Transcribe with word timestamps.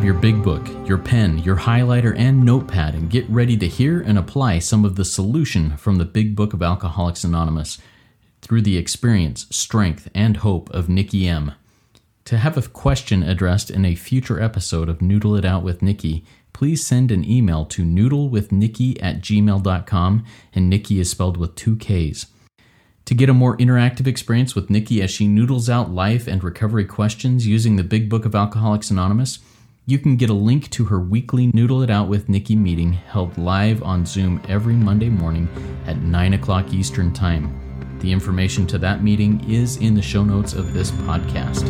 Grab 0.00 0.14
your 0.14 0.22
big 0.22 0.42
book, 0.42 0.66
your 0.88 0.96
pen, 0.96 1.36
your 1.40 1.56
highlighter, 1.56 2.16
and 2.16 2.42
notepad 2.42 2.94
and 2.94 3.10
get 3.10 3.28
ready 3.28 3.54
to 3.58 3.68
hear 3.68 4.00
and 4.00 4.16
apply 4.16 4.58
some 4.58 4.82
of 4.82 4.96
the 4.96 5.04
solution 5.04 5.76
from 5.76 5.96
the 5.96 6.06
Big 6.06 6.34
Book 6.34 6.54
of 6.54 6.62
Alcoholics 6.62 7.22
Anonymous 7.22 7.76
through 8.40 8.62
the 8.62 8.78
experience, 8.78 9.46
strength, 9.50 10.08
and 10.14 10.38
hope 10.38 10.70
of 10.70 10.88
Nikki 10.88 11.28
M. 11.28 11.52
To 12.24 12.38
have 12.38 12.56
a 12.56 12.62
question 12.62 13.22
addressed 13.22 13.70
in 13.70 13.84
a 13.84 13.94
future 13.94 14.40
episode 14.40 14.88
of 14.88 15.02
Noodle 15.02 15.36
It 15.36 15.44
Out 15.44 15.62
with 15.62 15.82
Nikki, 15.82 16.24
please 16.54 16.86
send 16.86 17.12
an 17.12 17.22
email 17.22 17.66
to 17.66 17.84
noodlewithnikki 17.84 18.96
at 19.02 19.20
gmail.com, 19.20 20.24
and 20.54 20.70
Nikki 20.70 20.98
is 20.98 21.10
spelled 21.10 21.36
with 21.36 21.54
two 21.56 21.76
Ks. 21.76 22.24
To 23.04 23.14
get 23.14 23.28
a 23.28 23.34
more 23.34 23.58
interactive 23.58 24.06
experience 24.06 24.54
with 24.54 24.70
Nikki 24.70 25.02
as 25.02 25.10
she 25.10 25.28
noodles 25.28 25.68
out 25.68 25.90
life 25.90 26.26
and 26.26 26.42
recovery 26.42 26.86
questions 26.86 27.46
using 27.46 27.76
the 27.76 27.84
Big 27.84 28.08
Book 28.08 28.24
of 28.24 28.34
Alcoholics 28.34 28.90
Anonymous, 28.90 29.40
you 29.90 29.98
can 29.98 30.14
get 30.14 30.30
a 30.30 30.34
link 30.34 30.70
to 30.70 30.84
her 30.84 31.00
weekly 31.00 31.50
Noodle 31.52 31.82
It 31.82 31.90
Out 31.90 32.06
with 32.06 32.28
Nikki 32.28 32.54
meeting 32.54 32.92
held 32.92 33.36
live 33.36 33.82
on 33.82 34.06
Zoom 34.06 34.40
every 34.48 34.74
Monday 34.74 35.08
morning 35.08 35.48
at 35.84 35.96
9 35.96 36.34
o'clock 36.34 36.72
Eastern 36.72 37.12
Time. 37.12 37.98
The 37.98 38.12
information 38.12 38.68
to 38.68 38.78
that 38.78 39.02
meeting 39.02 39.44
is 39.50 39.78
in 39.78 39.94
the 39.94 40.02
show 40.02 40.22
notes 40.22 40.52
of 40.52 40.72
this 40.72 40.92
podcast. 40.92 41.66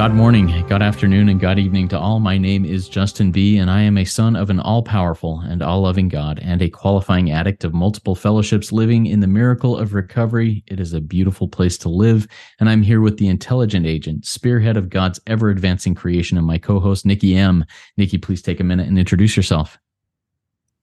God 0.00 0.14
morning, 0.14 0.66
God 0.66 0.80
afternoon, 0.80 1.28
and 1.28 1.38
God 1.38 1.58
evening 1.58 1.86
to 1.88 1.98
all. 1.98 2.20
My 2.20 2.38
name 2.38 2.64
is 2.64 2.88
Justin 2.88 3.30
B., 3.30 3.58
and 3.58 3.70
I 3.70 3.82
am 3.82 3.98
a 3.98 4.06
son 4.06 4.34
of 4.34 4.48
an 4.48 4.58
all 4.58 4.82
powerful 4.82 5.40
and 5.40 5.60
all 5.60 5.82
loving 5.82 6.08
God 6.08 6.40
and 6.42 6.62
a 6.62 6.70
qualifying 6.70 7.30
addict 7.30 7.64
of 7.64 7.74
multiple 7.74 8.14
fellowships 8.14 8.72
living 8.72 9.04
in 9.04 9.20
the 9.20 9.26
miracle 9.26 9.76
of 9.76 9.92
recovery. 9.92 10.64
It 10.68 10.80
is 10.80 10.94
a 10.94 11.02
beautiful 11.02 11.48
place 11.48 11.76
to 11.76 11.90
live, 11.90 12.26
and 12.58 12.70
I'm 12.70 12.80
here 12.80 13.02
with 13.02 13.18
the 13.18 13.28
intelligent 13.28 13.84
agent, 13.84 14.24
spearhead 14.24 14.78
of 14.78 14.88
God's 14.88 15.20
ever 15.26 15.50
advancing 15.50 15.94
creation, 15.94 16.38
and 16.38 16.46
my 16.46 16.56
co 16.56 16.80
host, 16.80 17.04
Nikki 17.04 17.36
M. 17.36 17.66
Nikki, 17.98 18.16
please 18.16 18.40
take 18.40 18.58
a 18.58 18.64
minute 18.64 18.88
and 18.88 18.98
introduce 18.98 19.36
yourself. 19.36 19.78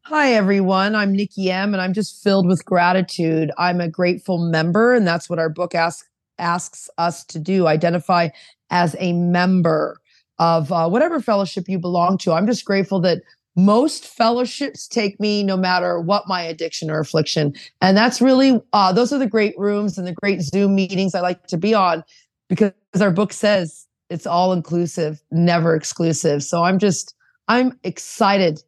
Hi, 0.03 0.33
everyone. 0.33 0.93
I'm 0.93 1.11
Nikki 1.11 1.49
M, 1.49 1.73
and 1.73 1.81
I'm 1.81 1.93
just 1.93 2.23
filled 2.23 2.47
with 2.47 2.63
gratitude. 2.65 3.49
I'm 3.57 3.81
a 3.81 3.89
grateful 3.89 4.37
member, 4.37 4.93
and 4.93 5.07
that's 5.07 5.27
what 5.27 5.39
our 5.39 5.49
book 5.49 5.73
asks 5.73 6.06
asks 6.39 6.89
us 6.97 7.23
to 7.25 7.39
do 7.39 7.67
identify 7.67 8.29
as 8.69 8.95
a 8.99 9.13
member 9.13 9.99
of 10.39 10.71
uh, 10.71 10.87
whatever 10.87 11.19
fellowship 11.19 11.67
you 11.67 11.79
belong 11.79 12.17
to. 12.19 12.33
I'm 12.33 12.45
just 12.45 12.65
grateful 12.65 12.99
that 13.01 13.21
most 13.55 14.05
fellowships 14.05 14.87
take 14.87 15.19
me 15.19 15.43
no 15.43 15.57
matter 15.57 15.99
what 15.99 16.27
my 16.27 16.43
addiction 16.43 16.91
or 16.91 16.99
affliction. 16.99 17.53
And 17.81 17.97
that's 17.97 18.21
really, 18.21 18.61
uh, 18.71 18.93
those 18.93 19.11
are 19.11 19.17
the 19.17 19.25
great 19.27 19.57
rooms 19.57 19.97
and 19.97 20.05
the 20.05 20.13
great 20.13 20.41
Zoom 20.41 20.75
meetings 20.75 21.15
I 21.15 21.21
like 21.21 21.47
to 21.47 21.57
be 21.57 21.73
on 21.73 22.03
because 22.49 22.71
our 23.01 23.09
book 23.09 23.33
says 23.33 23.87
it's 24.11 24.27
all 24.27 24.53
inclusive, 24.53 25.21
never 25.31 25.75
exclusive. 25.75 26.43
So 26.43 26.63
I'm 26.63 26.77
just, 26.77 27.15
I'm 27.47 27.77
excited 27.83 28.61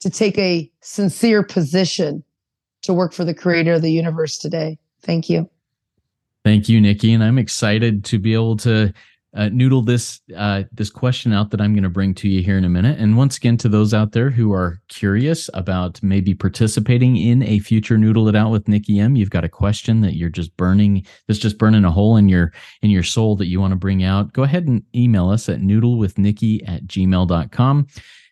to 0.00 0.10
take 0.10 0.36
a 0.36 0.70
sincere 0.82 1.42
position 1.42 2.22
to 2.82 2.92
work 2.92 3.14
for 3.14 3.24
the 3.24 3.34
creator 3.34 3.72
of 3.72 3.82
the 3.82 3.90
universe 3.90 4.36
today. 4.36 4.78
Thank 5.00 5.30
you. 5.30 5.48
Thank 6.44 6.68
you, 6.68 6.80
Nikki. 6.80 7.14
And 7.14 7.24
I'm 7.24 7.38
excited 7.38 8.04
to 8.06 8.18
be 8.18 8.34
able 8.34 8.56
to 8.58 8.92
uh, 9.34 9.48
noodle 9.48 9.82
this 9.82 10.20
uh, 10.36 10.62
this 10.72 10.90
question 10.90 11.32
out 11.32 11.50
that 11.50 11.60
I'm 11.60 11.72
going 11.72 11.82
to 11.82 11.88
bring 11.88 12.14
to 12.16 12.28
you 12.28 12.42
here 12.42 12.56
in 12.56 12.64
a 12.64 12.68
minute. 12.68 13.00
And 13.00 13.16
once 13.16 13.36
again, 13.36 13.56
to 13.58 13.68
those 13.68 13.92
out 13.92 14.12
there 14.12 14.30
who 14.30 14.52
are 14.52 14.80
curious 14.88 15.50
about 15.54 16.00
maybe 16.02 16.34
participating 16.34 17.16
in 17.16 17.42
a 17.42 17.58
future 17.58 17.98
noodle 17.98 18.28
it 18.28 18.36
out 18.36 18.50
with 18.50 18.68
Nikki 18.68 19.00
M, 19.00 19.16
you've 19.16 19.30
got 19.30 19.44
a 19.44 19.48
question 19.48 20.02
that 20.02 20.14
you're 20.14 20.30
just 20.30 20.56
burning 20.56 21.04
that's 21.26 21.40
just 21.40 21.58
burning 21.58 21.84
a 21.84 21.90
hole 21.90 22.16
in 22.16 22.28
your 22.28 22.52
in 22.82 22.90
your 22.90 23.02
soul 23.02 23.34
that 23.36 23.46
you 23.46 23.60
want 23.60 23.72
to 23.72 23.76
bring 23.76 24.04
out. 24.04 24.32
Go 24.32 24.44
ahead 24.44 24.68
and 24.68 24.82
email 24.94 25.30
us 25.30 25.48
at 25.48 25.60
noodlewithnikki 25.60 26.68
at 26.68 26.86
gmail.com 26.86 27.86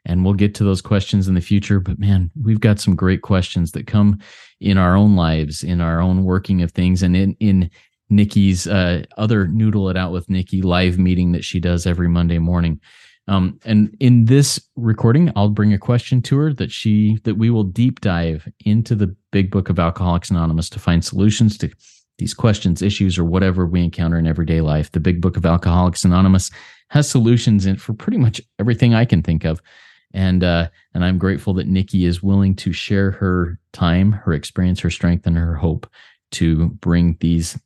and 0.04 0.24
we'll 0.24 0.34
get 0.34 0.54
to 0.56 0.64
those 0.64 0.82
questions 0.82 1.28
in 1.28 1.34
the 1.34 1.40
future. 1.40 1.80
But 1.80 1.98
man, 1.98 2.30
we've 2.40 2.60
got 2.60 2.80
some 2.80 2.94
great 2.94 3.22
questions 3.22 3.72
that 3.72 3.86
come 3.86 4.20
in 4.60 4.78
our 4.78 4.96
own 4.96 5.16
lives, 5.16 5.64
in 5.64 5.80
our 5.80 6.00
own 6.00 6.24
working 6.24 6.62
of 6.62 6.70
things, 6.70 7.02
and 7.02 7.16
in 7.16 7.36
in 7.40 7.70
Nikki's 8.12 8.66
uh, 8.66 9.04
other 9.16 9.48
Noodle 9.48 9.88
It 9.88 9.96
Out 9.96 10.12
with 10.12 10.28
Nikki 10.28 10.62
live 10.62 10.98
meeting 10.98 11.32
that 11.32 11.44
she 11.44 11.58
does 11.58 11.86
every 11.86 12.08
Monday 12.08 12.38
morning. 12.38 12.80
Um, 13.26 13.58
and 13.64 13.96
in 14.00 14.26
this 14.26 14.60
recording, 14.76 15.32
I'll 15.34 15.48
bring 15.48 15.72
a 15.72 15.78
question 15.78 16.20
to 16.22 16.36
her 16.38 16.52
that 16.54 16.70
she 16.70 17.18
that 17.24 17.36
we 17.36 17.50
will 17.50 17.64
deep 17.64 18.00
dive 18.00 18.46
into 18.64 18.94
the 18.94 19.14
Big 19.30 19.50
Book 19.50 19.70
of 19.70 19.78
Alcoholics 19.78 20.30
Anonymous 20.30 20.68
to 20.70 20.78
find 20.78 21.04
solutions 21.04 21.56
to 21.58 21.70
these 22.18 22.34
questions, 22.34 22.82
issues, 22.82 23.18
or 23.18 23.24
whatever 23.24 23.64
we 23.66 23.82
encounter 23.82 24.18
in 24.18 24.26
everyday 24.26 24.60
life. 24.60 24.92
The 24.92 25.00
Big 25.00 25.20
Book 25.20 25.36
of 25.36 25.46
Alcoholics 25.46 26.04
Anonymous 26.04 26.50
has 26.90 27.08
solutions 27.08 27.64
in 27.64 27.76
for 27.76 27.94
pretty 27.94 28.18
much 28.18 28.40
everything 28.58 28.92
I 28.92 29.06
can 29.06 29.22
think 29.22 29.44
of. 29.44 29.62
And 30.12 30.44
uh, 30.44 30.68
and 30.92 31.04
I'm 31.04 31.16
grateful 31.16 31.54
that 31.54 31.66
Nikki 31.66 32.04
is 32.04 32.22
willing 32.22 32.56
to 32.56 32.72
share 32.72 33.12
her 33.12 33.58
time, 33.72 34.12
her 34.12 34.34
experience, 34.34 34.80
her 34.80 34.90
strength, 34.90 35.26
and 35.26 35.38
her 35.38 35.54
hope 35.54 35.88
to 36.32 36.68
bring 36.70 37.16
these 37.20 37.58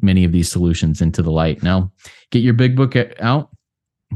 many 0.00 0.24
of 0.24 0.32
these 0.32 0.50
solutions 0.50 1.00
into 1.00 1.22
the 1.22 1.30
light. 1.30 1.62
Now, 1.62 1.92
get 2.30 2.40
your 2.40 2.54
big 2.54 2.76
book 2.76 2.94
out, 3.20 3.50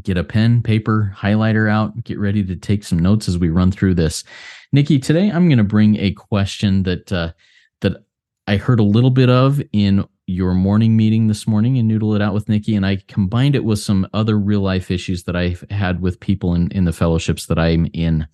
get 0.02 0.16
a 0.16 0.24
pen, 0.24 0.62
paper, 0.62 1.14
highlighter 1.16 1.70
out, 1.70 2.04
get 2.04 2.18
ready 2.18 2.44
to 2.44 2.56
take 2.56 2.84
some 2.84 2.98
notes 2.98 3.28
as 3.28 3.38
we 3.38 3.48
run 3.48 3.70
through 3.70 3.94
this. 3.94 4.24
Nikki, 4.72 4.98
today 4.98 5.30
I'm 5.30 5.48
going 5.48 5.58
to 5.58 5.64
bring 5.64 5.96
a 5.96 6.12
question 6.12 6.82
that 6.84 7.12
uh, 7.12 7.32
that 7.80 8.04
I 8.46 8.56
heard 8.56 8.80
a 8.80 8.84
little 8.84 9.10
bit 9.10 9.28
of 9.28 9.60
in 9.72 10.06
your 10.26 10.54
morning 10.54 10.96
meeting 10.96 11.28
this 11.28 11.46
morning 11.46 11.78
and 11.78 11.86
noodle 11.86 12.14
it 12.14 12.22
out 12.22 12.34
with 12.34 12.48
Nikki, 12.48 12.74
and 12.74 12.84
I 12.84 12.96
combined 13.08 13.54
it 13.54 13.64
with 13.64 13.78
some 13.78 14.08
other 14.12 14.36
real 14.38 14.60
life 14.60 14.90
issues 14.90 15.22
that 15.24 15.36
I've 15.36 15.64
had 15.70 16.00
with 16.00 16.18
people 16.18 16.54
in, 16.54 16.70
in 16.72 16.84
the 16.84 16.92
fellowships 16.92 17.46
that 17.46 17.58
I'm 17.58 17.86
in. 17.92 18.26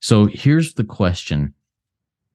So 0.00 0.26
here's 0.26 0.74
the 0.74 0.84
question 0.84 1.54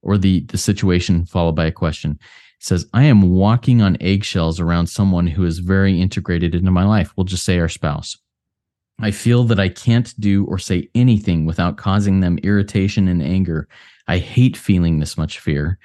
or 0.02 0.18
the 0.18 0.40
the 0.46 0.58
situation 0.58 1.24
followed 1.24 1.56
by 1.56 1.66
a 1.66 1.72
question 1.72 2.18
says, 2.62 2.86
I 2.92 3.04
am 3.04 3.32
walking 3.32 3.82
on 3.82 3.96
eggshells 4.00 4.60
around 4.60 4.86
someone 4.86 5.26
who 5.26 5.44
is 5.44 5.58
very 5.58 6.00
integrated 6.00 6.54
into 6.54 6.70
my 6.70 6.84
life. 6.84 7.12
We'll 7.16 7.24
just 7.24 7.44
say 7.44 7.58
our 7.58 7.68
spouse. 7.68 8.16
I 9.00 9.10
feel 9.10 9.42
that 9.44 9.58
I 9.58 9.68
can't 9.68 10.14
do 10.20 10.44
or 10.46 10.58
say 10.58 10.88
anything 10.94 11.44
without 11.44 11.76
causing 11.76 12.20
them 12.20 12.38
irritation 12.38 13.08
and 13.08 13.20
anger. 13.20 13.68
I 14.06 14.18
hate 14.18 14.56
feeling 14.56 15.00
this 15.00 15.18
much 15.18 15.40
fear, 15.40 15.78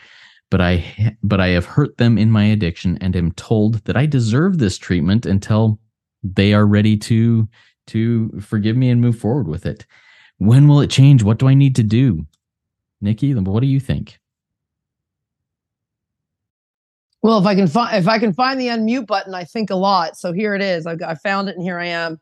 but 0.51 0.61
I 0.61 1.17
but 1.23 1.39
I 1.39 1.47
have 1.49 1.65
hurt 1.65 1.97
them 1.97 2.17
in 2.17 2.29
my 2.29 2.45
addiction 2.45 2.97
and 3.01 3.15
am 3.15 3.31
told 3.31 3.85
that 3.85 3.97
I 3.97 4.05
deserve 4.05 4.59
this 4.59 4.77
treatment 4.77 5.25
until 5.25 5.79
they 6.23 6.53
are 6.53 6.67
ready 6.67 6.95
to 6.97 7.49
to 7.87 8.39
forgive 8.39 8.77
me 8.77 8.89
and 8.89 9.01
move 9.01 9.17
forward 9.17 9.47
with 9.47 9.65
it. 9.65 9.87
When 10.37 10.67
will 10.67 10.81
it 10.81 10.91
change? 10.91 11.23
What 11.23 11.39
do 11.39 11.47
I 11.47 11.55
need 11.55 11.75
to 11.77 11.83
do? 11.83 12.27
Nikki, 13.01 13.33
what 13.33 13.61
do 13.61 13.67
you 13.67 13.79
think? 13.79 14.19
Well, 17.23 17.39
if 17.39 17.45
I 17.45 17.55
can 17.55 17.67
find 17.67 17.97
if 17.97 18.07
I 18.07 18.19
can 18.19 18.33
find 18.33 18.59
the 18.59 18.67
unmute 18.67 19.07
button, 19.07 19.33
I 19.33 19.43
think 19.43 19.69
a 19.69 19.75
lot. 19.75 20.17
So 20.17 20.31
here 20.31 20.55
it 20.55 20.61
is. 20.61 20.85
I, 20.85 20.95
I 21.05 21.15
found 21.15 21.49
it, 21.49 21.55
and 21.55 21.63
here 21.63 21.79
I 21.79 21.87
am. 21.87 22.19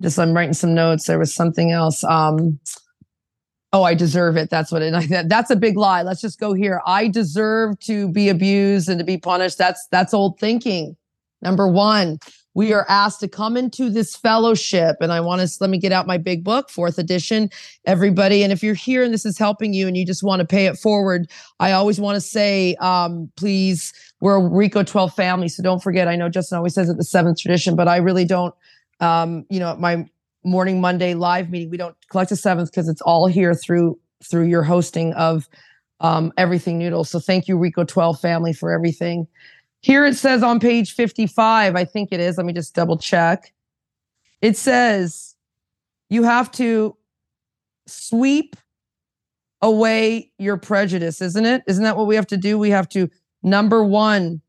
Just 0.00 0.18
I'm 0.18 0.34
writing 0.34 0.52
some 0.52 0.74
notes. 0.74 1.06
There 1.06 1.18
was 1.18 1.34
something 1.34 1.72
else. 1.72 2.04
Um, 2.04 2.58
oh, 3.72 3.82
I 3.82 3.94
deserve 3.94 4.36
it. 4.36 4.50
That's 4.50 4.70
what 4.70 4.82
it. 4.82 5.28
That's 5.28 5.50
a 5.50 5.56
big 5.56 5.76
lie. 5.76 6.02
Let's 6.02 6.20
just 6.20 6.38
go 6.38 6.52
here. 6.52 6.80
I 6.86 7.08
deserve 7.08 7.78
to 7.80 8.08
be 8.08 8.28
abused 8.28 8.88
and 8.88 8.98
to 8.98 9.04
be 9.04 9.18
punished. 9.18 9.58
That's 9.58 9.86
that's 9.90 10.14
old 10.14 10.38
thinking. 10.38 10.96
Number 11.42 11.68
one, 11.68 12.18
we 12.56 12.72
are 12.72 12.86
asked 12.88 13.20
to 13.20 13.28
come 13.28 13.54
into 13.54 13.90
this 13.90 14.16
fellowship. 14.16 14.96
And 15.00 15.12
I 15.12 15.20
want 15.20 15.46
to 15.46 15.56
let 15.60 15.68
me 15.68 15.76
get 15.76 15.92
out 15.92 16.06
my 16.06 16.16
big 16.16 16.42
book, 16.42 16.70
fourth 16.70 16.98
edition, 16.98 17.50
everybody. 17.84 18.42
And 18.42 18.50
if 18.50 18.62
you're 18.62 18.74
here 18.74 19.02
and 19.02 19.12
this 19.12 19.26
is 19.26 19.36
helping 19.36 19.74
you 19.74 19.86
and 19.86 19.94
you 19.94 20.06
just 20.06 20.22
want 20.22 20.40
to 20.40 20.46
pay 20.46 20.64
it 20.64 20.78
forward, 20.78 21.30
I 21.60 21.72
always 21.72 22.00
want 22.00 22.16
to 22.16 22.20
say, 22.22 22.74
um, 22.76 23.30
please, 23.36 23.92
we're 24.20 24.38
a 24.38 24.40
Reco12 24.40 25.14
family. 25.14 25.48
So 25.48 25.62
don't 25.62 25.82
forget, 25.82 26.08
I 26.08 26.16
know 26.16 26.28
Justin 26.28 26.56
always 26.56 26.74
says 26.74 26.88
it 26.88 26.96
the 26.96 27.04
seventh 27.04 27.38
tradition, 27.38 27.76
but 27.76 27.88
I 27.88 27.96
really 27.96 28.24
don't, 28.24 28.54
um, 29.00 29.44
you 29.50 29.60
know, 29.60 29.76
my 29.76 30.08
morning 30.44 30.80
Monday 30.80 31.14
live 31.14 31.50
meeting, 31.50 31.70
we 31.70 31.76
don't 31.76 31.96
collect 32.10 32.30
the 32.30 32.36
seventh 32.36 32.70
because 32.70 32.88
it's 32.88 33.02
all 33.02 33.26
here 33.26 33.54
through 33.54 33.98
through 34.24 34.44
your 34.44 34.62
hosting 34.62 35.12
of 35.14 35.48
um, 36.00 36.32
everything 36.36 36.78
noodles. 36.78 37.10
So 37.10 37.18
thank 37.18 37.48
you, 37.48 37.56
Reco12 37.56 38.20
family, 38.20 38.52
for 38.52 38.72
everything. 38.72 39.26
Here 39.80 40.04
it 40.06 40.16
says 40.16 40.42
on 40.42 40.58
page 40.58 40.94
55, 40.94 41.76
I 41.76 41.84
think 41.84 42.10
it 42.12 42.20
is. 42.20 42.38
Let 42.38 42.46
me 42.46 42.52
just 42.52 42.74
double 42.74 42.96
check. 42.96 43.52
It 44.40 44.56
says 44.56 45.36
you 46.08 46.22
have 46.22 46.50
to 46.52 46.96
sweep 47.86 48.56
away 49.62 50.30
your 50.38 50.56
prejudice, 50.56 51.20
isn't 51.20 51.46
it? 51.46 51.62
Isn't 51.66 51.84
that 51.84 51.96
what 51.96 52.06
we 52.06 52.14
have 52.16 52.26
to 52.28 52.36
do? 52.36 52.58
We 52.58 52.70
have 52.70 52.88
to, 52.90 53.08
number 53.46 53.82
one, 53.82 54.42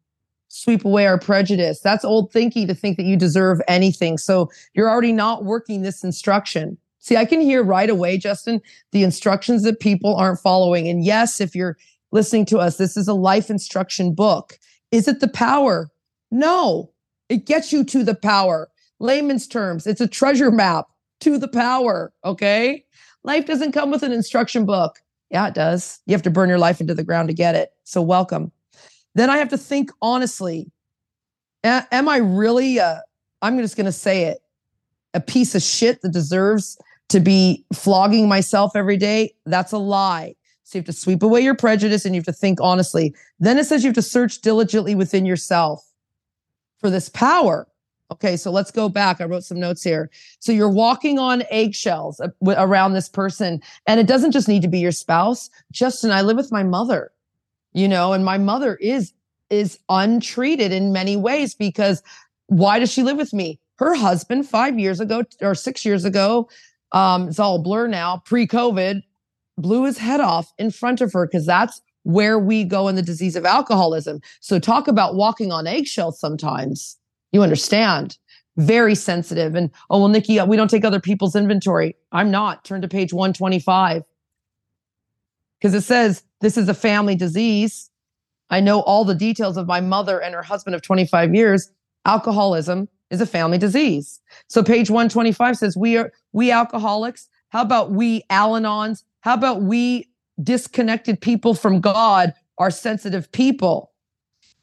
sweep 0.50 0.84
away 0.84 1.06
our 1.06 1.20
prejudice. 1.20 1.80
That's 1.80 2.04
old 2.04 2.32
thinking 2.32 2.68
to 2.68 2.76
think 2.76 2.98
that 2.98 3.06
you 3.06 3.16
deserve 3.16 3.62
anything. 3.68 4.18
So 4.18 4.50
you're 4.74 4.90
already 4.90 5.14
not 5.14 5.46
working 5.46 5.82
this 5.82 6.04
instruction. 6.04 6.78
See, 7.00 7.16
I 7.16 7.26
can 7.26 7.40
hear 7.40 7.64
right 7.64 7.90
away, 7.90 8.18
Justin, 8.18 8.62
the 8.92 9.04
instructions 9.04 9.64
that 9.64 9.80
people 9.80 10.16
aren't 10.16 10.40
following. 10.40 10.90
And 10.90 11.06
yes, 11.06 11.40
if 11.40 11.56
you're 11.56 11.78
listening 12.12 12.46
to 12.48 12.58
us, 12.58 12.78
this 12.78 12.98
is 12.98 13.08
a 13.08 13.14
life 13.14 13.50
instruction 13.50 14.14
book. 14.14 14.60
Is 14.92 15.08
it 15.08 15.20
the 15.20 15.30
power? 15.30 15.90
No, 16.32 16.92
it 17.30 17.46
gets 17.46 17.72
you 17.72 17.84
to 17.86 18.04
the 18.04 18.16
power. 18.16 18.70
Layman's 19.00 19.48
terms, 19.48 19.86
it's 19.86 20.02
a 20.02 20.08
treasure 20.08 20.52
map 20.52 20.88
to 21.22 21.38
the 21.38 21.48
power. 21.48 22.12
Okay. 22.26 22.84
Life 23.24 23.46
doesn't 23.46 23.74
come 23.74 23.92
with 23.92 24.04
an 24.04 24.12
instruction 24.12 24.66
book. 24.66 25.00
Yeah, 25.30 25.48
it 25.48 25.54
does. 25.54 26.00
You 26.06 26.14
have 26.14 26.22
to 26.24 26.30
burn 26.30 26.50
your 26.50 26.58
life 26.58 26.80
into 26.80 26.94
the 26.94 27.04
ground 27.04 27.28
to 27.28 27.34
get 27.34 27.56
it. 27.56 27.72
So, 27.84 28.02
welcome. 28.02 28.52
Then 29.18 29.31
I 29.31 29.38
have 29.38 29.50
to 29.50 29.58
think 29.58 29.90
honestly 30.00 30.72
a- 31.64 31.88
am 31.92 32.08
I 32.08 32.18
really, 32.18 32.80
uh, 32.80 33.00
I'm 33.42 33.58
just 33.58 33.75
going 33.75 33.88
to 33.88 33.92
say 33.92 34.25
it, 34.25 34.38
a 35.16 35.19
piece 35.19 35.56
of 35.56 35.64
shit 35.64 36.04
that 36.04 36.12
deserves 36.12 36.78
to 37.10 37.19
be 37.19 37.66
flogging 37.74 38.30
myself 38.30 38.75
every 38.75 38.96
day? 38.96 39.34
That's 39.48 39.72
a 39.72 39.80
lie. 39.80 40.36
So 40.64 40.78
you 40.78 40.81
have 40.81 40.86
to 40.86 40.94
sweep 40.94 41.24
away 41.24 41.42
your 41.42 41.56
prejudice 41.56 42.06
and 42.06 42.14
you 42.14 42.19
have 42.19 42.25
to 42.25 42.31
think 42.31 42.60
honestly. 42.62 43.16
Then 43.40 43.58
it 43.58 43.66
says 43.66 43.84
you 43.84 43.88
have 43.88 43.96
to 43.96 44.04
search 44.04 44.42
diligently 44.42 44.94
within 44.94 45.25
yourself 45.25 45.84
for 46.78 46.92
this 46.92 47.10
power. 47.10 47.68
Okay, 48.12 48.38
so 48.38 48.52
let's 48.52 48.69
go 48.69 48.88
back. 48.88 49.19
I 49.19 49.25
wrote 49.25 49.44
some 49.44 49.60
notes 49.60 49.84
here. 49.84 50.12
So 50.40 50.52
you're 50.52 50.69
walking 50.69 51.18
on 51.18 51.42
eggshells 51.50 52.19
uh, 52.19 52.30
around 52.46 52.94
this 52.94 53.10
person, 53.10 53.62
and 53.88 54.00
it 54.00 54.08
doesn't 54.08 54.31
just 54.31 54.48
need 54.48 54.62
to 54.62 54.68
be 54.68 54.80
your 54.80 54.92
spouse. 54.92 55.50
Justin, 55.72 56.12
I 56.12 56.22
live 56.22 56.38
with 56.38 56.52
my 56.52 56.64
mother, 56.64 57.12
you 57.74 57.88
know, 57.88 58.14
and 58.14 58.24
my 58.25 58.38
mother 58.38 58.75
is 58.75 59.14
is 59.50 59.80
untreated 59.90 60.72
in 60.72 60.92
many 60.92 61.16
ways 61.16 61.56
because 61.56 62.04
why 62.48 62.80
does 62.80 62.92
she 62.92 63.04
live 63.04 63.18
with 63.18 63.34
me? 63.34 63.60
Her 63.78 63.94
husband, 63.94 64.48
five 64.48 64.78
years 64.80 65.00
ago 65.00 65.24
or 65.42 65.56
six 65.56 65.86
years 65.86 66.04
ago, 66.04 66.50
um, 66.92 67.30
it's 67.30 67.40
all 67.40 67.62
blur 67.62 67.88
now, 67.88 68.22
pre 68.25 68.48
COVID, 68.48 69.02
blew 69.58 69.86
his 69.86 69.98
head 69.98 70.19
off 70.19 70.52
in 70.58 70.72
front 70.72 71.02
of 71.02 71.14
her 71.14 71.28
because 71.28 71.46
that's 71.46 71.81
where 72.04 72.40
we 72.40 72.64
go 72.64 72.88
in 72.88 72.96
the 72.96 73.02
disease 73.02 73.36
of 73.36 73.46
alcoholism. 73.46 74.22
So, 74.40 74.60
talk 74.60 74.88
about 74.88 75.16
walking 75.16 75.52
on 75.52 75.68
eggshells 75.68 76.19
sometimes. 76.19 76.98
You 77.31 77.44
understand? 77.44 78.18
Very 78.56 78.96
sensitive. 78.96 79.54
And, 79.54 79.69
oh, 79.90 80.00
well, 80.00 80.08
Nikki, 80.08 80.42
we 80.42 80.58
don't 80.58 80.69
take 80.69 80.86
other 80.86 81.02
people's 81.02 81.36
inventory. 81.36 81.96
I'm 82.12 82.31
not. 82.31 82.64
Turn 82.66 82.81
to 82.81 82.88
page 82.88 83.14
125 83.14 84.04
because 85.59 85.74
it 85.74 85.81
says 85.81 86.24
this 86.42 86.57
is 86.57 86.69
a 86.69 86.74
family 86.74 87.15
disease. 87.15 87.89
I 88.50 88.59
know 88.59 88.81
all 88.81 89.04
the 89.04 89.15
details 89.15 89.57
of 89.57 89.68
my 89.68 89.81
mother 89.81 90.21
and 90.21 90.33
her 90.33 90.44
husband 90.44 90.75
of 90.75 90.81
25 90.81 91.36
years. 91.36 91.71
Alcoholism 92.06 92.88
is 93.09 93.21
a 93.21 93.25
family 93.25 93.57
disease. 93.57 94.21
So 94.48 94.63
page 94.63 94.89
125 94.89 95.57
says 95.57 95.75
we 95.75 95.98
are 95.98 96.12
we 96.31 96.51
alcoholics. 96.51 97.27
How 97.50 97.62
about 97.62 97.92
we 97.92 98.24
Al-Anons? 98.30 99.04
How 99.21 99.33
about 99.33 99.62
we 99.62 100.09
disconnected 100.42 101.19
people 101.19 101.54
from 101.54 101.81
God 101.81 102.33
are 102.57 102.71
sensitive 102.71 103.31
people? 103.31 103.92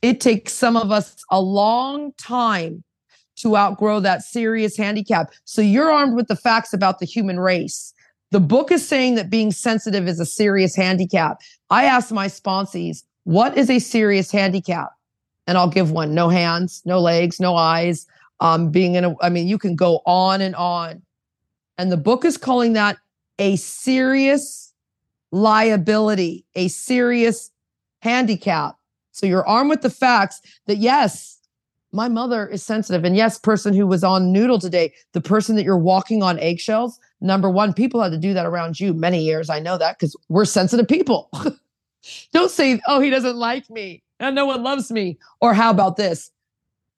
It 0.03 0.21
takes 0.21 0.53
some 0.53 0.77
of 0.77 0.91
us 0.91 1.25
a 1.31 1.41
long 1.41 2.13
time 2.19 2.85
to 3.37 3.57
outgrow 3.57 4.01
that 4.01 4.23
serious 4.23 4.77
handicap. 4.77 5.33
So 5.45 5.61
you're 5.61 5.91
armed 5.91 6.15
with 6.15 6.29
the 6.29 6.37
facts 6.37 6.73
about 6.73 6.99
the 6.99 7.07
human 7.07 7.41
race. 7.41 7.94
The 8.35 8.41
book 8.41 8.73
is 8.73 8.85
saying 8.85 9.15
that 9.15 9.31
being 9.31 9.53
sensitive 9.53 10.09
is 10.09 10.19
a 10.19 10.27
serious 10.27 10.75
handicap. 10.75 11.41
I 11.71 11.85
asked 11.85 12.11
my 12.11 12.27
sponsees, 12.27 13.05
what 13.23 13.57
is 13.57 13.71
a 13.71 13.79
serious 13.79 14.33
handicap? 14.33 14.89
And 15.47 15.57
I'll 15.57 15.69
give 15.69 15.93
one 15.93 16.17
no 16.17 16.29
hands, 16.29 16.83
no 16.85 16.99
legs, 16.99 17.39
no 17.39 17.55
eyes. 17.55 18.09
Um, 18.41 18.73
being 18.73 18.97
in 18.97 19.05
a, 19.05 19.15
I 19.23 19.29
mean, 19.29 19.47
you 19.47 19.57
can 19.57 19.77
go 19.77 20.01
on 20.05 20.41
and 20.41 20.57
on. 20.57 21.01
And 21.79 21.93
the 21.93 21.97
book 21.97 22.25
is 22.25 22.37
calling 22.37 22.73
that 22.73 22.97
a 23.39 23.55
serious 23.55 24.73
liability, 25.31 26.45
a 26.57 26.67
serious 26.67 27.53
handicap. 28.03 28.75
So 29.13 29.27
you're 29.27 29.47
armed 29.47 29.71
with 29.71 29.83
the 29.83 29.91
facts 29.91 30.41
that 30.67 30.79
yes, 30.79 31.34
my 31.95 32.09
mother 32.09 32.47
is 32.47 32.63
sensitive. 32.63 33.05
And 33.05 33.17
yes, 33.17 33.39
person 33.39 33.73
who 33.73 33.87
was 33.87 34.03
on 34.03 34.33
Noodle 34.33 34.59
today, 34.59 34.93
the 35.13 35.21
person 35.21 35.55
that 35.57 35.65
you're 35.65 35.79
walking 35.79 36.23
on 36.23 36.39
eggshells, 36.41 36.99
number 37.21 37.49
one, 37.49 37.73
people 37.73 38.03
had 38.03 38.13
to 38.13 38.19
do 38.19 38.35
that 38.35 38.47
around 38.47 38.81
you 38.81 38.93
many 38.93 39.23
years. 39.23 39.49
I 39.49 39.61
know 39.61 39.79
that 39.79 39.99
because 39.99 40.17
we're 40.29 40.45
sensitive 40.45 40.89
people. 40.89 41.31
Don't 42.33 42.51
say, 42.51 42.81
oh, 42.89 43.01
he 43.01 43.11
doesn't 43.11 43.37
like 43.37 43.71
me 43.71 44.03
and 44.21 44.35
no 44.35 44.45
one 44.45 44.63
loves 44.63 44.91
me. 44.91 45.19
Or 45.41 45.55
how 45.55 45.71
about 45.71 45.97
this? 45.97 46.31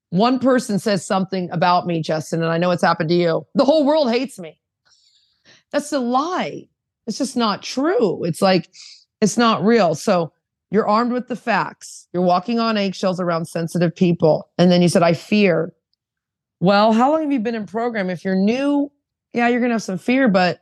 One 0.09 0.39
person 0.39 0.79
says 0.79 1.05
something 1.05 1.49
about 1.51 1.85
me, 1.85 2.01
Justin, 2.01 2.41
and 2.41 2.51
I 2.51 2.57
know 2.57 2.71
it's 2.71 2.83
happened 2.83 3.09
to 3.09 3.15
you. 3.15 3.45
The 3.55 3.65
whole 3.65 3.85
world 3.85 4.09
hates 4.09 4.39
me. 4.39 4.59
That's 5.71 5.91
a 5.91 5.99
lie. 5.99 6.67
It's 7.05 7.17
just 7.17 7.37
not 7.37 7.61
true. 7.61 8.23
It's 8.23 8.41
like, 8.41 8.69
it's 9.21 9.37
not 9.37 9.63
real. 9.63 9.95
So 9.95 10.31
you're 10.71 10.87
armed 10.87 11.11
with 11.11 11.27
the 11.27 11.35
facts. 11.35 12.07
You're 12.13 12.23
walking 12.23 12.59
on 12.59 12.77
eggshells 12.77 13.19
around 13.19 13.45
sensitive 13.45 13.95
people. 13.95 14.49
And 14.57 14.71
then 14.71 14.81
you 14.81 14.89
said, 14.89 15.03
I 15.03 15.13
fear. 15.13 15.73
Well, 16.59 16.91
how 16.91 17.11
long 17.11 17.21
have 17.21 17.31
you 17.31 17.39
been 17.39 17.55
in 17.55 17.65
program? 17.65 18.09
If 18.09 18.25
you're 18.25 18.35
new, 18.35 18.91
yeah, 19.33 19.47
you're 19.47 19.59
going 19.59 19.69
to 19.69 19.75
have 19.75 19.83
some 19.83 19.97
fear. 19.97 20.27
But 20.27 20.59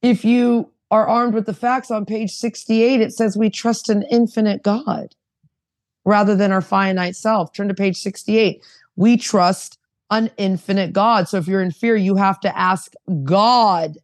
if 0.00 0.24
you 0.24 0.70
are 0.90 1.06
armed 1.06 1.34
with 1.34 1.46
the 1.46 1.54
facts 1.54 1.90
on 1.90 2.06
page 2.06 2.30
68, 2.30 3.00
it 3.00 3.12
says 3.12 3.36
we 3.36 3.50
trust 3.50 3.88
an 3.88 4.04
infinite 4.10 4.62
God 4.62 5.14
rather 6.04 6.34
than 6.34 6.52
our 6.52 6.60
finite 6.60 7.16
self. 7.16 7.52
Turn 7.52 7.68
to 7.68 7.74
page 7.74 7.98
68. 7.98 8.64
We 8.96 9.16
trust 9.16 9.78
an 10.10 10.30
infinite 10.36 10.92
God. 10.92 11.28
So 11.28 11.38
if 11.38 11.46
you're 11.46 11.62
in 11.62 11.70
fear, 11.70 11.96
you 11.96 12.16
have 12.16 12.38
to 12.40 12.58
ask 12.58 12.92
God 13.24 13.96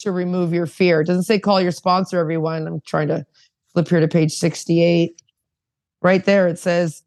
to 0.00 0.12
remove 0.12 0.52
your 0.52 0.66
fear. 0.66 1.00
It 1.00 1.06
doesn't 1.06 1.24
say 1.24 1.38
call 1.38 1.60
your 1.60 1.72
sponsor, 1.72 2.18
everyone. 2.18 2.66
I'm 2.66 2.80
trying 2.86 3.08
to 3.08 3.26
flip 3.72 3.88
here 3.88 4.00
to 4.00 4.08
page 4.08 4.32
68. 4.32 5.20
Right 6.00 6.24
there, 6.24 6.46
it 6.46 6.58
says, 6.58 7.02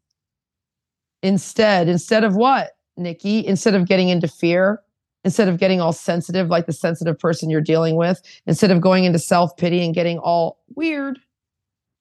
instead, 1.22 1.88
instead 1.88 2.24
of 2.24 2.36
what, 2.36 2.72
Nikki? 2.96 3.46
Instead 3.46 3.74
of 3.74 3.86
getting 3.86 4.10
into 4.10 4.28
fear, 4.28 4.80
instead 5.24 5.48
of 5.48 5.58
getting 5.58 5.80
all 5.80 5.92
sensitive 5.92 6.48
like 6.48 6.66
the 6.66 6.72
sensitive 6.72 7.18
person 7.18 7.48
you're 7.48 7.60
dealing 7.60 7.96
with, 7.96 8.20
instead 8.46 8.70
of 8.70 8.80
going 8.80 9.04
into 9.04 9.18
self 9.18 9.56
pity 9.56 9.84
and 9.84 9.94
getting 9.94 10.18
all 10.18 10.58
weird, 10.74 11.18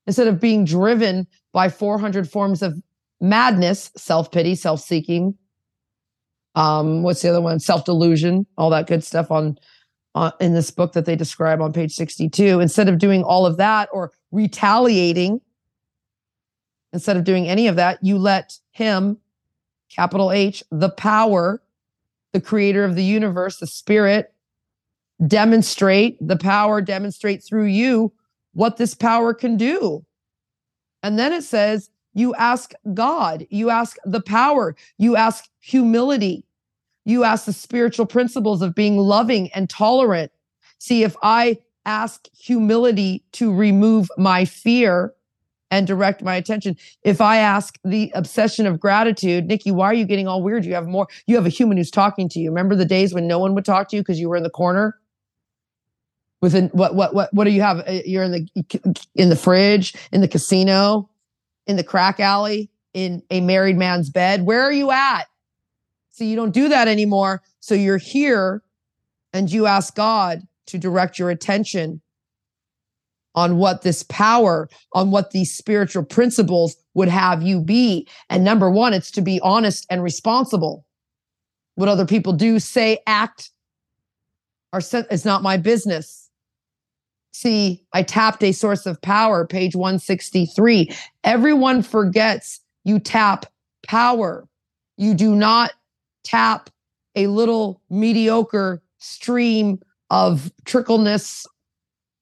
instead 0.08 0.28
of 0.28 0.40
being 0.40 0.66
driven 0.66 1.28
by 1.54 1.70
400 1.70 2.30
forms 2.30 2.62
of 2.62 2.76
madness, 3.22 3.92
self 3.96 4.32
pity, 4.32 4.56
self 4.56 4.82
seeking. 4.82 5.38
Um, 6.56 7.04
what's 7.04 7.22
the 7.22 7.30
other 7.30 7.42
one? 7.42 7.60
Self 7.60 7.86
delusion, 7.86 8.46
all 8.58 8.70
that 8.72 8.88
good 8.88 9.04
stuff 9.04 9.32
on, 9.32 9.58
on 10.16 10.32
in 10.40 10.54
this 10.54 10.72
book 10.72 10.94
that 10.94 11.06
they 11.06 11.16
describe 11.16 11.62
on 11.62 11.74
page 11.74 11.94
62. 11.94 12.60
Instead 12.60 12.90
of 12.90 12.98
doing 12.98 13.24
all 13.24 13.46
of 13.46 13.58
that 13.58 13.90
or 13.92 14.12
retaliating, 14.32 15.42
instead 16.94 17.18
of 17.18 17.24
doing 17.24 17.48
any 17.48 17.68
of 17.68 17.76
that, 17.76 18.00
you 18.02 18.18
let 18.18 18.58
him, 18.72 19.18
capital 19.90 20.32
H, 20.32 20.64
the 20.72 20.90
power 20.90 21.62
the 22.32 22.42
creator 22.42 22.84
of 22.84 22.96
the 22.96 23.04
universe, 23.04 23.58
the 23.58 23.68
spirit, 23.68 24.34
demonstrate 25.28 26.18
the 26.26 26.38
power, 26.38 26.82
demonstrate 26.82 27.44
through 27.44 27.66
you 27.66 28.12
what 28.54 28.78
this 28.78 28.94
power 28.94 29.34
can 29.34 29.58
do. 29.58 30.06
And 31.04 31.18
then 31.18 31.34
it 31.34 31.44
says, 31.44 31.90
you 32.14 32.34
ask 32.36 32.74
God, 32.94 33.46
you 33.50 33.70
ask 33.70 33.98
the 34.04 34.22
power, 34.22 34.76
you 34.98 35.16
ask 35.16 35.46
humility, 35.60 36.44
you 37.06 37.24
ask 37.24 37.46
the 37.46 37.54
spiritual 37.54 38.06
principles 38.06 38.62
of 38.62 38.76
being 38.76 38.98
loving 38.98 39.50
and 39.54 39.70
tolerant. 39.70 40.32
See, 40.80 41.04
if 41.04 41.16
I 41.22 41.58
ask 41.86 42.28
humility 42.34 43.24
to 43.34 43.54
remove 43.54 44.08
my 44.18 44.46
fear, 44.46 45.14
and 45.72 45.88
direct 45.88 46.22
my 46.22 46.36
attention. 46.36 46.78
If 47.04 47.22
I 47.22 47.38
ask 47.38 47.80
the 47.84 48.12
obsession 48.14 48.68
of 48.68 48.80
gratitude, 48.80 49.48
Nikki, 49.48 49.72
why 49.72 49.86
are 49.88 49.94
you 49.94 50.06
getting 50.06 50.28
all 50.28 50.44
weird? 50.44 50.66
You 50.66 50.76
have 50.76 50.86
more, 50.86 51.08
you 51.26 51.36
have 51.36 51.46
a 51.46 51.50
human 51.50 51.78
who's 51.78 51.90
talking 51.90 52.30
to 52.30 52.40
you. 52.40 52.50
Remember 52.50 52.76
the 52.76 52.86
days 52.86 53.14
when 53.14 53.26
no 53.26 53.40
one 53.40 53.56
would 53.56 53.66
talk 53.66 53.88
to 53.90 53.96
you 53.96 54.02
because 54.02 54.20
you 54.20 54.30
were 54.30 54.36
in 54.36 54.44
the 54.44 54.50
corner? 54.50 55.00
Within 56.42 56.70
what 56.70 56.96
what 56.96 57.14
what 57.14 57.34
what 57.34 57.44
do 57.44 57.52
you 57.52 57.62
have? 57.62 57.80
Uh, 57.88 58.00
you're 58.04 58.24
in 58.24 58.32
the 58.32 59.06
in 59.16 59.30
the 59.30 59.36
fridge, 59.36 59.94
in 60.12 60.22
the 60.22 60.28
casino, 60.28 61.08
in 61.68 61.78
the 61.78 61.84
crack 61.84 62.20
alley, 62.20 62.70
in 62.96 63.22
a 63.30 63.42
married 63.42 63.78
man's 63.78 64.10
bed. 64.10 64.44
Where 64.44 64.64
are 64.64 64.72
you 64.72 64.90
at? 64.90 65.26
You 66.26 66.36
don't 66.36 66.54
do 66.54 66.70
that 66.70 66.88
anymore. 66.88 67.42
So 67.60 67.76
you're 67.76 67.98
here 67.98 68.64
and 69.34 69.52
you 69.52 69.66
ask 69.66 69.96
God 69.96 70.42
to 70.68 70.78
direct 70.78 71.20
your 71.20 71.30
attention 71.30 72.02
on 73.34 73.58
what 73.58 73.82
this 73.82 74.04
power, 74.04 74.70
on 74.94 75.12
what 75.12 75.32
these 75.32 75.54
spiritual 75.54 76.04
principles 76.04 76.76
would 76.94 77.08
have 77.08 77.42
you 77.42 77.62
be. 77.62 78.08
And 78.30 78.44
number 78.44 78.70
one, 78.70 78.94
it's 78.94 79.12
to 79.12 79.22
be 79.22 79.40
honest 79.42 79.86
and 79.90 80.04
responsible. 80.04 80.86
What 81.76 81.90
other 81.90 82.06
people 82.06 82.34
do, 82.34 82.60
say, 82.60 83.00
act, 83.08 83.52
are 84.74 84.82
is 85.10 85.26
not 85.26 85.44
my 85.44 85.58
business. 85.58 86.30
See, 87.34 87.86
I 87.94 88.04
tapped 88.04 88.44
a 88.44 88.52
source 88.52 88.86
of 88.86 89.02
power, 89.02 89.48
page 89.48 89.76
163. 89.76 90.94
Everyone 91.24 91.82
forgets 91.82 92.60
you 92.84 93.00
tap 93.00 93.46
power. 93.88 94.48
You 94.98 95.14
do 95.14 95.34
not 95.34 95.72
tap 96.24 96.70
a 97.16 97.28
little 97.28 97.82
mediocre 97.90 98.82
stream 98.98 99.80
of 100.10 100.52
trickleness 100.66 101.46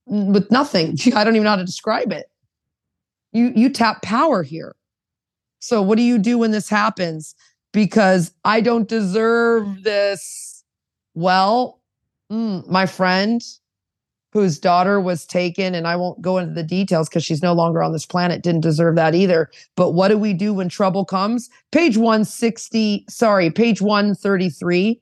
with 0.06 0.50
nothing. 0.52 0.98
I 1.16 1.24
don't 1.24 1.36
even 1.36 1.44
know 1.44 1.52
how 1.52 1.56
to 1.58 1.66
describe 1.66 2.12
it. 2.12 2.28
You 3.32 3.52
you 3.56 3.70
tap 3.70 4.02
power 4.02 4.44
here. 4.44 4.76
So 5.60 5.82
what 5.82 5.98
do 5.98 6.04
you 6.04 6.18
do 6.18 6.38
when 6.38 6.52
this 6.52 6.70
happens? 6.70 7.36
Because 7.74 8.34
I 8.44 8.62
don't 8.62 8.88
deserve 8.88 9.84
this. 9.84 10.64
Well, 11.14 11.82
mm, 12.32 12.68
my 12.68 12.86
friend, 12.86 13.42
whose 14.32 14.60
daughter 14.60 15.00
was 15.00 15.26
taken, 15.26 15.74
and 15.74 15.88
I 15.88 15.96
won't 15.96 16.22
go 16.22 16.38
into 16.38 16.54
the 16.54 16.64
details 16.64 17.10
because 17.10 17.24
she's 17.24 17.42
no 17.42 17.54
longer 17.54 17.82
on 17.82 17.94
this 17.94 18.06
planet, 18.06 18.44
didn't 18.44 18.62
deserve 18.62 18.96
that 18.96 19.16
either. 19.16 19.50
But 19.76 19.92
what 19.92 20.10
do 20.10 20.18
we 20.18 20.34
do 20.34 20.54
when 20.54 20.70
trouble 20.70 21.06
comes? 21.06 21.50
Page 21.72 21.98
160, 21.98 23.06
sorry, 23.10 23.50
page 23.50 23.82
133. 23.82 25.02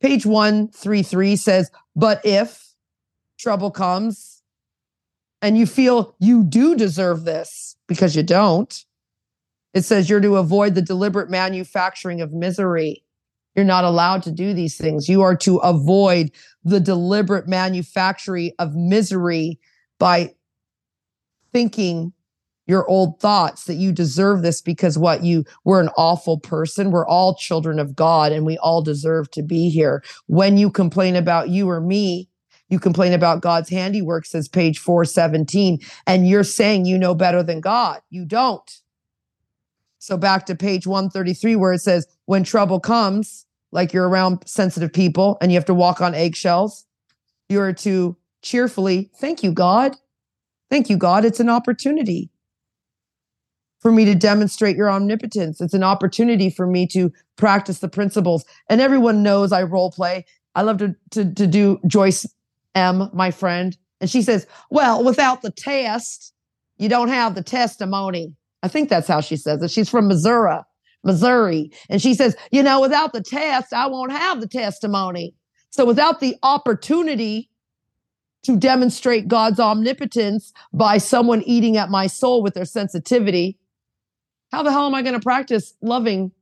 Page 0.00 0.26
133 0.26 1.36
says, 1.36 1.70
But 1.96 2.20
if 2.24 2.74
trouble 3.38 3.70
comes 3.70 4.42
and 5.40 5.56
you 5.56 5.66
feel 5.66 6.14
you 6.18 6.44
do 6.44 6.76
deserve 6.76 7.24
this 7.24 7.76
because 7.86 8.14
you 8.14 8.22
don't, 8.22 8.84
it 9.74 9.82
says 9.82 10.08
you're 10.08 10.20
to 10.20 10.36
avoid 10.36 10.74
the 10.74 10.82
deliberate 10.82 11.30
manufacturing 11.30 12.20
of 12.20 12.32
misery. 12.32 13.02
You're 13.58 13.64
not 13.64 13.82
allowed 13.82 14.22
to 14.22 14.30
do 14.30 14.54
these 14.54 14.76
things. 14.76 15.08
You 15.08 15.22
are 15.22 15.34
to 15.38 15.56
avoid 15.56 16.30
the 16.62 16.78
deliberate 16.78 17.48
manufacturing 17.48 18.52
of 18.60 18.76
misery 18.76 19.58
by 19.98 20.36
thinking 21.52 22.12
your 22.68 22.88
old 22.88 23.18
thoughts 23.18 23.64
that 23.64 23.74
you 23.74 23.90
deserve 23.90 24.42
this 24.42 24.62
because 24.62 24.96
what 24.96 25.24
you 25.24 25.44
were 25.64 25.80
an 25.80 25.88
awful 25.96 26.38
person. 26.38 26.92
We're 26.92 27.08
all 27.08 27.34
children 27.34 27.80
of 27.80 27.96
God 27.96 28.30
and 28.30 28.46
we 28.46 28.58
all 28.58 28.80
deserve 28.80 29.28
to 29.32 29.42
be 29.42 29.70
here. 29.70 30.04
When 30.28 30.56
you 30.56 30.70
complain 30.70 31.16
about 31.16 31.48
you 31.48 31.68
or 31.68 31.80
me, 31.80 32.28
you 32.68 32.78
complain 32.78 33.12
about 33.12 33.40
God's 33.40 33.70
handiwork, 33.70 34.24
says 34.24 34.46
page 34.46 34.78
417, 34.78 35.80
and 36.06 36.28
you're 36.28 36.44
saying 36.44 36.84
you 36.84 36.96
know 36.96 37.16
better 37.16 37.42
than 37.42 37.60
God. 37.60 38.02
You 38.08 38.24
don't. 38.24 38.82
So 39.98 40.16
back 40.16 40.46
to 40.46 40.54
page 40.54 40.86
133, 40.86 41.56
where 41.56 41.72
it 41.72 41.80
says, 41.80 42.06
when 42.26 42.44
trouble 42.44 42.78
comes, 42.78 43.46
like 43.72 43.92
you're 43.92 44.08
around 44.08 44.46
sensitive 44.46 44.92
people 44.92 45.38
and 45.40 45.50
you 45.52 45.56
have 45.56 45.64
to 45.66 45.74
walk 45.74 46.00
on 46.00 46.14
eggshells, 46.14 46.86
you're 47.48 47.72
to 47.72 48.16
cheerfully, 48.42 49.10
thank 49.16 49.42
you, 49.42 49.52
God. 49.52 49.96
Thank 50.70 50.90
you, 50.90 50.96
God. 50.96 51.24
It's 51.24 51.40
an 51.40 51.48
opportunity 51.48 52.30
for 53.80 53.92
me 53.92 54.04
to 54.04 54.14
demonstrate 54.14 54.76
your 54.76 54.90
omnipotence. 54.90 55.60
It's 55.60 55.74
an 55.74 55.84
opportunity 55.84 56.50
for 56.50 56.66
me 56.66 56.86
to 56.88 57.12
practice 57.36 57.78
the 57.78 57.88
principles. 57.88 58.44
And 58.68 58.80
everyone 58.80 59.22
knows 59.22 59.52
I 59.52 59.62
role 59.62 59.90
play. 59.90 60.24
I 60.54 60.62
love 60.62 60.78
to, 60.78 60.94
to, 61.10 61.32
to 61.32 61.46
do 61.46 61.80
Joyce 61.86 62.26
M, 62.74 63.08
my 63.12 63.30
friend. 63.30 63.76
And 64.00 64.10
she 64.10 64.22
says, 64.22 64.46
Well, 64.70 65.04
without 65.04 65.42
the 65.42 65.50
test, 65.50 66.32
you 66.76 66.88
don't 66.88 67.08
have 67.08 67.34
the 67.34 67.42
testimony. 67.42 68.34
I 68.62 68.68
think 68.68 68.88
that's 68.88 69.08
how 69.08 69.20
she 69.20 69.36
says 69.36 69.62
it. 69.62 69.70
She's 69.70 69.88
from 69.88 70.08
Missouri. 70.08 70.58
Missouri. 71.04 71.70
And 71.88 72.02
she 72.02 72.14
says, 72.14 72.36
you 72.50 72.62
know, 72.62 72.80
without 72.80 73.12
the 73.12 73.22
test, 73.22 73.72
I 73.72 73.86
won't 73.86 74.12
have 74.12 74.40
the 74.40 74.48
testimony. 74.48 75.34
So 75.70 75.84
without 75.84 76.20
the 76.20 76.36
opportunity 76.42 77.50
to 78.44 78.56
demonstrate 78.56 79.28
God's 79.28 79.60
omnipotence 79.60 80.52
by 80.72 80.98
someone 80.98 81.42
eating 81.42 81.76
at 81.76 81.90
my 81.90 82.06
soul 82.06 82.42
with 82.42 82.54
their 82.54 82.64
sensitivity, 82.64 83.58
how 84.52 84.62
the 84.62 84.72
hell 84.72 84.86
am 84.86 84.94
I 84.94 85.02
going 85.02 85.14
to 85.14 85.20
practice 85.20 85.74
loving 85.82 86.32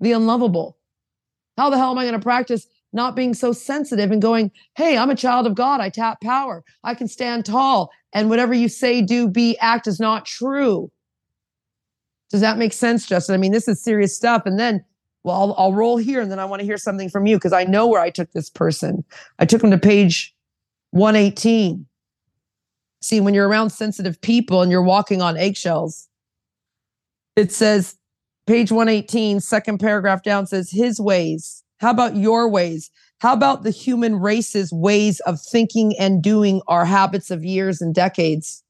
the 0.00 0.12
unlovable? 0.12 0.78
How 1.56 1.70
the 1.70 1.78
hell 1.78 1.92
am 1.92 1.98
I 1.98 2.04
going 2.04 2.14
to 2.14 2.20
practice 2.20 2.66
not 2.92 3.16
being 3.16 3.34
so 3.34 3.52
sensitive 3.52 4.10
and 4.10 4.20
going, 4.20 4.50
hey, 4.76 4.98
I'm 4.98 5.10
a 5.10 5.16
child 5.16 5.46
of 5.46 5.54
God. 5.54 5.80
I 5.80 5.88
tap 5.88 6.20
power. 6.20 6.64
I 6.84 6.94
can 6.94 7.08
stand 7.08 7.44
tall. 7.44 7.90
And 8.12 8.28
whatever 8.28 8.52
you 8.52 8.68
say, 8.68 9.00
do, 9.00 9.28
be, 9.28 9.56
act 9.58 9.86
is 9.86 9.98
not 9.98 10.26
true. 10.26 10.90
Does 12.32 12.40
that 12.40 12.56
make 12.56 12.72
sense, 12.72 13.06
Justin? 13.06 13.34
I 13.34 13.38
mean, 13.38 13.52
this 13.52 13.68
is 13.68 13.80
serious 13.80 14.16
stuff. 14.16 14.46
And 14.46 14.58
then, 14.58 14.82
well, 15.22 15.36
I'll, 15.36 15.54
I'll 15.58 15.72
roll 15.74 15.98
here 15.98 16.22
and 16.22 16.32
then 16.32 16.38
I 16.38 16.46
want 16.46 16.60
to 16.60 16.66
hear 16.66 16.78
something 16.78 17.10
from 17.10 17.26
you 17.26 17.36
because 17.36 17.52
I 17.52 17.64
know 17.64 17.86
where 17.86 18.00
I 18.00 18.08
took 18.08 18.32
this 18.32 18.48
person. 18.48 19.04
I 19.38 19.44
took 19.44 19.62
him 19.62 19.70
to 19.70 19.78
page 19.78 20.34
118. 20.92 21.86
See, 23.02 23.20
when 23.20 23.34
you're 23.34 23.48
around 23.48 23.68
sensitive 23.68 24.18
people 24.22 24.62
and 24.62 24.70
you're 24.70 24.82
walking 24.82 25.20
on 25.20 25.36
eggshells, 25.36 26.08
it 27.36 27.52
says, 27.52 27.96
page 28.46 28.72
118, 28.72 29.40
second 29.40 29.78
paragraph 29.78 30.22
down 30.22 30.46
says, 30.46 30.70
his 30.70 30.98
ways. 30.98 31.62
How 31.80 31.90
about 31.90 32.16
your 32.16 32.48
ways? 32.48 32.90
How 33.18 33.34
about 33.34 33.62
the 33.62 33.70
human 33.70 34.16
race's 34.16 34.72
ways 34.72 35.20
of 35.20 35.38
thinking 35.38 35.94
and 35.98 36.22
doing 36.22 36.62
our 36.66 36.86
habits 36.86 37.30
of 37.30 37.44
years 37.44 37.82
and 37.82 37.94
decades? 37.94 38.64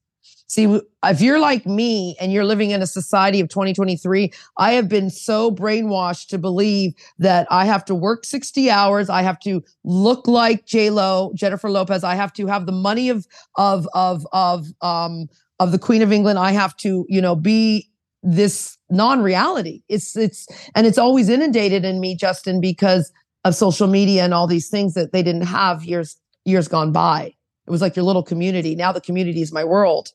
See, 0.53 0.79
if 1.03 1.19
you're 1.19 1.39
like 1.39 1.65
me 1.65 2.15
and 2.21 2.31
you're 2.31 2.45
living 2.45 2.69
in 2.69 2.83
a 2.83 2.85
society 2.85 3.39
of 3.39 3.49
2023, 3.49 4.31
I 4.59 4.73
have 4.73 4.87
been 4.87 5.09
so 5.09 5.49
brainwashed 5.49 6.27
to 6.27 6.37
believe 6.37 6.93
that 7.17 7.47
I 7.49 7.65
have 7.65 7.83
to 7.85 7.95
work 7.95 8.23
60 8.23 8.69
hours. 8.69 9.09
I 9.09 9.23
have 9.23 9.39
to 9.39 9.63
look 9.83 10.27
like 10.27 10.67
J 10.67 10.91
Lo, 10.91 11.31
Jennifer 11.33 11.71
Lopez. 11.71 12.03
I 12.03 12.13
have 12.13 12.33
to 12.33 12.45
have 12.45 12.67
the 12.67 12.71
money 12.71 13.09
of 13.09 13.25
of 13.57 13.87
of 13.95 14.27
of 14.31 14.67
um 14.81 15.27
of 15.59 15.71
the 15.71 15.79
Queen 15.79 16.03
of 16.03 16.11
England. 16.11 16.37
I 16.37 16.51
have 16.51 16.77
to, 16.77 17.07
you 17.09 17.19
know, 17.19 17.35
be 17.35 17.89
this 18.21 18.77
non-reality. 18.91 19.81
It's 19.89 20.15
it's 20.15 20.45
and 20.75 20.85
it's 20.85 20.99
always 20.99 21.29
inundated 21.29 21.83
in 21.83 21.99
me, 21.99 22.15
Justin, 22.15 22.61
because 22.61 23.11
of 23.43 23.55
social 23.55 23.87
media 23.87 24.23
and 24.23 24.35
all 24.35 24.45
these 24.45 24.69
things 24.69 24.93
that 24.93 25.13
they 25.13 25.23
didn't 25.23 25.47
have 25.47 25.83
years 25.83 26.15
years 26.45 26.67
gone 26.67 26.91
by. 26.91 27.33
It 27.65 27.71
was 27.71 27.81
like 27.81 27.95
your 27.95 28.05
little 28.05 28.21
community. 28.21 28.75
Now 28.75 28.91
the 28.91 29.01
community 29.01 29.41
is 29.41 29.51
my 29.51 29.63
world. 29.63 30.11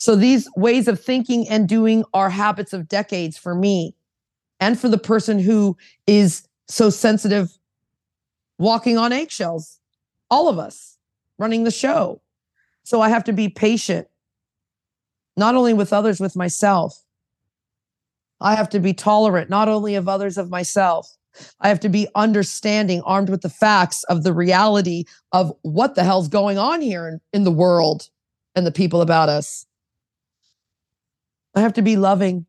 So 0.00 0.16
these 0.16 0.48
ways 0.56 0.88
of 0.88 0.98
thinking 0.98 1.46
and 1.46 1.68
doing 1.68 2.04
are 2.14 2.30
habits 2.30 2.72
of 2.72 2.88
decades 2.88 3.36
for 3.36 3.54
me 3.54 3.94
and 4.58 4.80
for 4.80 4.88
the 4.88 4.96
person 4.96 5.38
who 5.38 5.76
is 6.06 6.48
so 6.68 6.88
sensitive, 6.88 7.58
walking 8.58 8.96
on 8.96 9.12
eggshells, 9.12 9.78
all 10.30 10.48
of 10.48 10.58
us 10.58 10.96
running 11.38 11.64
the 11.64 11.70
show. 11.70 12.22
So 12.82 13.02
I 13.02 13.10
have 13.10 13.24
to 13.24 13.34
be 13.34 13.50
patient, 13.50 14.08
not 15.36 15.54
only 15.54 15.74
with 15.74 15.92
others, 15.92 16.18
with 16.18 16.34
myself. 16.34 17.04
I 18.40 18.54
have 18.54 18.70
to 18.70 18.80
be 18.80 18.94
tolerant, 18.94 19.50
not 19.50 19.68
only 19.68 19.96
of 19.96 20.08
others, 20.08 20.38
of 20.38 20.48
myself. 20.48 21.14
I 21.60 21.68
have 21.68 21.80
to 21.80 21.90
be 21.90 22.08
understanding, 22.14 23.02
armed 23.02 23.28
with 23.28 23.42
the 23.42 23.50
facts 23.50 24.02
of 24.04 24.22
the 24.22 24.32
reality 24.32 25.04
of 25.32 25.52
what 25.60 25.94
the 25.94 26.04
hell's 26.04 26.28
going 26.28 26.56
on 26.56 26.80
here 26.80 27.06
in, 27.06 27.20
in 27.34 27.44
the 27.44 27.50
world 27.50 28.08
and 28.54 28.66
the 28.66 28.72
people 28.72 29.02
about 29.02 29.28
us. 29.28 29.66
I 31.54 31.60
have 31.60 31.72
to 31.74 31.82
be 31.82 31.96
loving. 31.96 32.46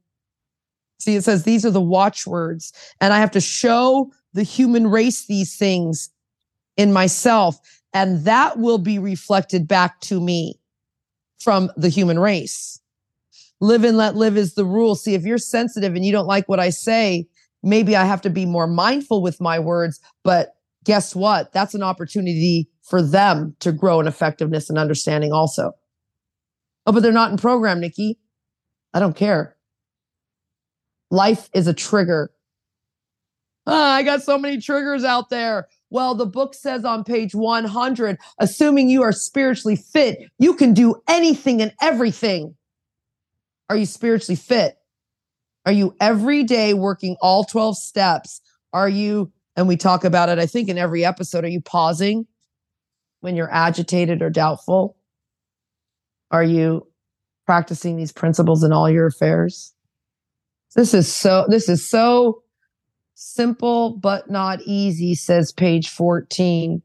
See, 1.00 1.16
it 1.16 1.24
says 1.24 1.44
these 1.44 1.66
are 1.66 1.72
the 1.72 1.82
watchwords, 1.82 2.74
and 3.00 3.14
I 3.14 3.20
have 3.20 3.32
to 3.32 3.42
show 3.42 4.12
the 4.34 4.44
human 4.44 4.88
race 4.88 5.26
these 5.26 5.56
things 5.58 6.10
in 6.78 6.94
myself, 6.94 7.58
and 7.94 8.24
that 8.26 8.60
will 8.60 8.78
be 8.78 9.00
reflected 9.00 9.68
back 9.68 10.00
to 10.02 10.22
me 10.22 10.60
from 11.40 11.72
the 11.76 11.90
human 11.90 12.20
race. 12.20 12.80
Live 13.60 13.84
and 13.84 13.98
let 13.98 14.16
live 14.16 14.38
is 14.38 14.54
the 14.54 14.66
rule. 14.66 14.96
See, 14.96 15.14
if 15.14 15.24
you're 15.24 15.38
sensitive 15.38 15.96
and 15.96 16.06
you 16.06 16.12
don't 16.12 16.28
like 16.28 16.48
what 16.48 16.60
I 16.60 16.70
say, 16.70 17.28
maybe 17.64 17.96
I 17.96 18.06
have 18.06 18.22
to 18.22 18.30
be 18.30 18.46
more 18.46 18.68
mindful 18.68 19.22
with 19.22 19.42
my 19.42 19.60
words, 19.60 20.00
but 20.24 20.56
guess 20.84 21.16
what? 21.16 21.52
That's 21.54 21.76
an 21.76 21.84
opportunity 21.84 22.70
for 22.82 23.02
them 23.02 23.56
to 23.60 23.72
grow 23.72 24.00
in 24.00 24.08
effectiveness 24.08 24.70
and 24.70 24.80
understanding 24.80 25.32
also. 25.32 25.74
Oh, 26.86 26.92
but 26.92 27.04
they're 27.04 27.12
not 27.12 27.32
in 27.32 27.38
program, 27.38 27.80
Nikki. 27.80 28.18
I 28.94 29.00
don't 29.00 29.16
care. 29.16 29.56
Life 31.10 31.50
is 31.54 31.68
a 31.68 31.74
trigger. 31.74 32.32
Oh, 33.68 33.74
I 33.74 34.04
got 34.04 34.24
so 34.24 34.38
many 34.38 34.60
triggers 34.60 35.04
out 35.04 35.30
there. 35.30 35.68
Well, 35.90 36.16
the 36.16 36.26
book 36.26 36.56
says 36.56 36.86
on 36.86 37.04
page 37.04 37.36
100, 37.36 38.18
assuming 38.40 38.90
you 38.90 39.04
are 39.04 39.12
spiritually 39.12 39.76
fit, 39.76 40.20
you 40.40 40.56
can 40.56 40.74
do 40.74 40.96
anything 41.08 41.62
and 41.62 41.74
everything. 41.82 42.56
Are 43.70 43.76
you 43.76 43.86
spiritually 43.86 44.38
fit? 44.38 44.78
Are 45.66 45.72
you 45.72 45.96
every 46.00 46.44
day 46.44 46.74
working 46.74 47.18
all 47.22 47.44
12 47.44 47.78
steps? 47.78 48.42
Are 48.74 48.90
you, 48.90 49.32
and 49.56 49.68
we 49.68 49.78
talk 49.78 50.04
about 50.04 50.30
it, 50.30 50.40
I 50.40 50.46
think, 50.46 50.70
in 50.70 50.78
every 50.78 51.06
episode, 51.06 51.44
are 51.44 51.50
you 51.50 51.62
pausing 51.62 52.26
when 53.20 53.36
you're 53.36 53.54
agitated 53.54 54.22
or 54.22 54.30
doubtful? 54.30 54.98
Are 56.32 56.44
you 56.44 56.88
practicing 57.52 57.98
these 57.98 58.14
principles 58.14 58.64
in 58.64 58.72
all 58.72 58.90
your 58.90 59.08
affairs. 59.08 59.74
This 60.74 60.94
is 60.94 61.14
so 61.14 61.46
this 61.50 61.68
is 61.68 61.86
so 61.86 62.44
simple 63.16 63.98
but 63.98 64.32
not 64.32 64.62
easy 64.62 65.16
says 65.16 65.52
page 65.52 65.90
14. 65.90 66.82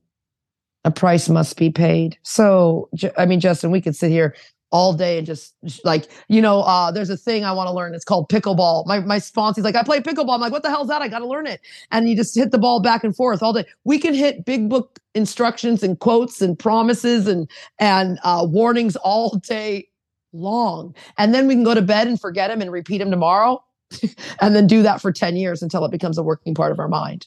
A 0.84 0.90
price 0.90 1.28
must 1.28 1.56
be 1.56 1.70
paid. 1.70 2.18
So 2.24 2.90
I 3.16 3.26
mean 3.26 3.38
Justin, 3.38 3.70
we 3.70 3.80
could 3.80 3.94
sit 3.94 4.10
here 4.10 4.34
all 4.72 4.92
day 4.92 5.18
and 5.18 5.24
just 5.24 5.54
like 5.84 6.08
you 6.26 6.42
know 6.42 6.62
uh, 6.62 6.90
there's 6.90 7.08
a 7.08 7.16
thing 7.16 7.44
i 7.44 7.52
want 7.52 7.68
to 7.68 7.72
learn 7.72 7.94
it's 7.94 8.04
called 8.04 8.28
pickleball 8.28 8.84
my 8.84 8.98
my 8.98 9.16
sponsor's 9.16 9.62
like 9.62 9.76
i 9.76 9.82
play 9.84 10.00
pickleball 10.00 10.34
i'm 10.34 10.40
like 10.40 10.50
what 10.50 10.64
the 10.64 10.68
hell's 10.68 10.88
that 10.88 11.00
i 11.00 11.06
gotta 11.06 11.24
learn 11.24 11.46
it 11.46 11.60
and 11.92 12.08
you 12.08 12.16
just 12.16 12.34
hit 12.34 12.50
the 12.50 12.58
ball 12.58 12.82
back 12.82 13.04
and 13.04 13.14
forth 13.14 13.44
all 13.44 13.52
day 13.52 13.64
we 13.84 13.96
can 13.96 14.12
hit 14.12 14.44
big 14.44 14.68
book 14.68 14.98
instructions 15.14 15.84
and 15.84 16.00
quotes 16.00 16.42
and 16.42 16.58
promises 16.58 17.28
and 17.28 17.48
and 17.78 18.18
uh, 18.24 18.44
warnings 18.44 18.96
all 18.96 19.38
day 19.46 19.86
long. 20.32 20.94
And 21.18 21.34
then 21.34 21.46
we 21.46 21.54
can 21.54 21.64
go 21.64 21.74
to 21.74 21.82
bed 21.82 22.06
and 22.06 22.20
forget 22.20 22.50
them 22.50 22.60
and 22.60 22.70
repeat 22.70 22.98
them 22.98 23.10
tomorrow. 23.10 23.62
and 24.40 24.54
then 24.54 24.66
do 24.66 24.82
that 24.82 25.00
for 25.00 25.12
10 25.12 25.36
years 25.36 25.62
until 25.62 25.84
it 25.84 25.90
becomes 25.90 26.18
a 26.18 26.22
working 26.22 26.54
part 26.54 26.72
of 26.72 26.80
our 26.80 26.88
mind. 26.88 27.26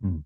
Hmm. 0.00 0.18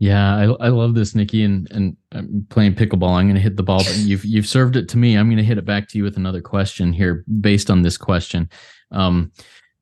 Yeah, 0.00 0.36
I, 0.36 0.66
I 0.66 0.68
love 0.68 0.94
this, 0.94 1.14
Nikki, 1.14 1.44
and 1.44 1.70
and 1.70 1.96
I'm 2.12 2.46
playing 2.50 2.74
pickleball. 2.74 3.12
I'm 3.12 3.26
going 3.26 3.36
to 3.36 3.40
hit 3.40 3.56
the 3.56 3.62
ball, 3.62 3.84
but 3.84 3.96
you've 3.96 4.24
you've 4.24 4.46
served 4.46 4.76
it 4.76 4.88
to 4.90 4.98
me. 4.98 5.16
I'm 5.16 5.28
going 5.28 5.38
to 5.38 5.44
hit 5.44 5.56
it 5.56 5.64
back 5.64 5.88
to 5.88 5.98
you 5.98 6.04
with 6.04 6.16
another 6.16 6.42
question 6.42 6.92
here, 6.92 7.24
based 7.40 7.70
on 7.70 7.82
this 7.82 7.96
question, 7.96 8.50
um, 8.90 9.30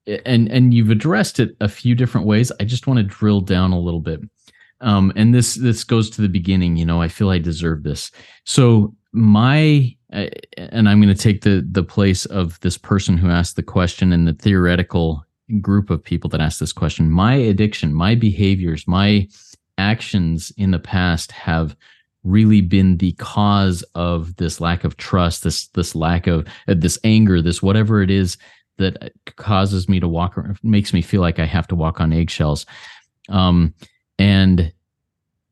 and 0.07 0.53
and 0.53 0.75
you've 0.75 0.91
addressed 0.91 1.41
it 1.41 1.57
a 1.61 1.69
few 1.69 1.95
different 1.95 2.27
ways. 2.27 2.53
I 2.61 2.65
just 2.65 2.87
want 2.87 2.99
to 2.99 3.03
drill 3.03 3.41
down 3.41 3.73
a 3.73 3.81
little 3.81 4.01
bit, 4.01 4.21
um, 4.83 5.13
and 5.17 5.35
this 5.35 5.55
this 5.55 5.83
goes 5.83 6.11
to 6.11 6.21
the 6.21 6.29
beginning. 6.29 6.77
You 6.77 6.85
know, 6.85 7.01
I 7.01 7.09
feel 7.09 7.31
I 7.31 7.39
deserve 7.39 7.83
this. 7.83 8.11
So 8.45 8.95
my 9.13 9.97
and 10.13 10.89
I'm 10.89 11.01
going 11.01 11.15
to 11.15 11.23
take 11.23 11.43
the 11.43 11.67
the 11.69 11.83
place 11.83 12.27
of 12.27 12.61
this 12.61 12.79
person 12.79 13.17
who 13.17 13.31
asked 13.31 13.57
the 13.57 13.63
question 13.63 14.13
and 14.13 14.27
the 14.27 14.35
theoretical 14.35 15.25
group 15.61 15.91
of 15.91 16.03
people 16.03 16.31
that 16.31 16.41
asked 16.41 16.61
this 16.61 16.73
question. 16.73 17.11
My 17.11 17.35
addiction, 17.35 17.95
my 17.95 18.15
behaviors, 18.15 18.87
my 18.87 19.29
actions 19.79 20.53
in 20.57 20.71
the 20.71 20.79
past 20.79 21.33
have 21.33 21.77
really 22.25 22.61
been 22.61 22.99
the 22.99 23.13
cause 23.13 23.83
of 23.95 24.37
this 24.37 24.61
lack 24.61 24.85
of 24.85 24.97
trust, 24.97 25.45
this 25.45 25.69
this 25.69 25.95
lack 25.95 26.27
of 26.27 26.47
uh, 26.69 26.75
this 26.77 26.99
anger, 27.05 27.43
this 27.43 27.63
whatever 27.63 28.03
it 28.03 28.11
is 28.11 28.37
that 28.79 29.13
causes 29.37 29.89
me 29.89 30.01
to 30.01 30.09
walk, 30.09 30.39
makes 30.63 30.93
me 30.93 31.03
feel 31.03 31.21
like 31.21 31.39
I 31.39 31.47
have 31.47 31.67
to 31.69 31.75
walk 31.75 32.01
on 32.01 32.13
eggshells. 32.13 32.67
Um, 33.29 33.75
and 34.19 34.73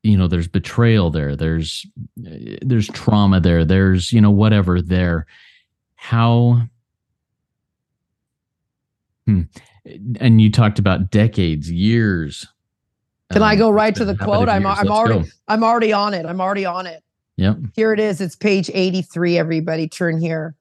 you 0.02 0.16
know 0.16 0.26
there's 0.26 0.48
betrayal 0.48 1.10
there 1.10 1.36
there's 1.36 1.86
there's 2.16 2.88
trauma 2.88 3.40
there 3.40 3.64
there's 3.64 4.12
you 4.12 4.20
know 4.20 4.30
whatever 4.30 4.80
there. 4.80 5.26
How 5.96 6.62
hmm. 9.26 9.42
and 10.18 10.40
you 10.40 10.50
talked 10.50 10.78
about 10.78 11.10
decades 11.10 11.70
years. 11.70 12.46
Can 13.30 13.42
um, 13.42 13.48
i 13.48 13.56
go 13.56 13.70
right 13.70 13.94
to 13.94 14.04
the 14.04 14.16
quote? 14.16 14.48
I'm, 14.48 14.66
I'm 14.66 14.88
already 14.88 15.20
go. 15.20 15.26
i'm 15.46 15.62
already 15.62 15.92
on 15.92 16.14
it 16.14 16.24
i'm 16.26 16.40
already 16.40 16.64
on 16.64 16.86
it. 16.86 17.02
Yep. 17.36 17.56
Here 17.74 17.92
it 17.92 18.00
is 18.00 18.20
it's 18.20 18.36
page 18.36 18.70
83 18.72 19.38
everybody 19.38 19.88
turn 19.88 20.20
here. 20.20 20.56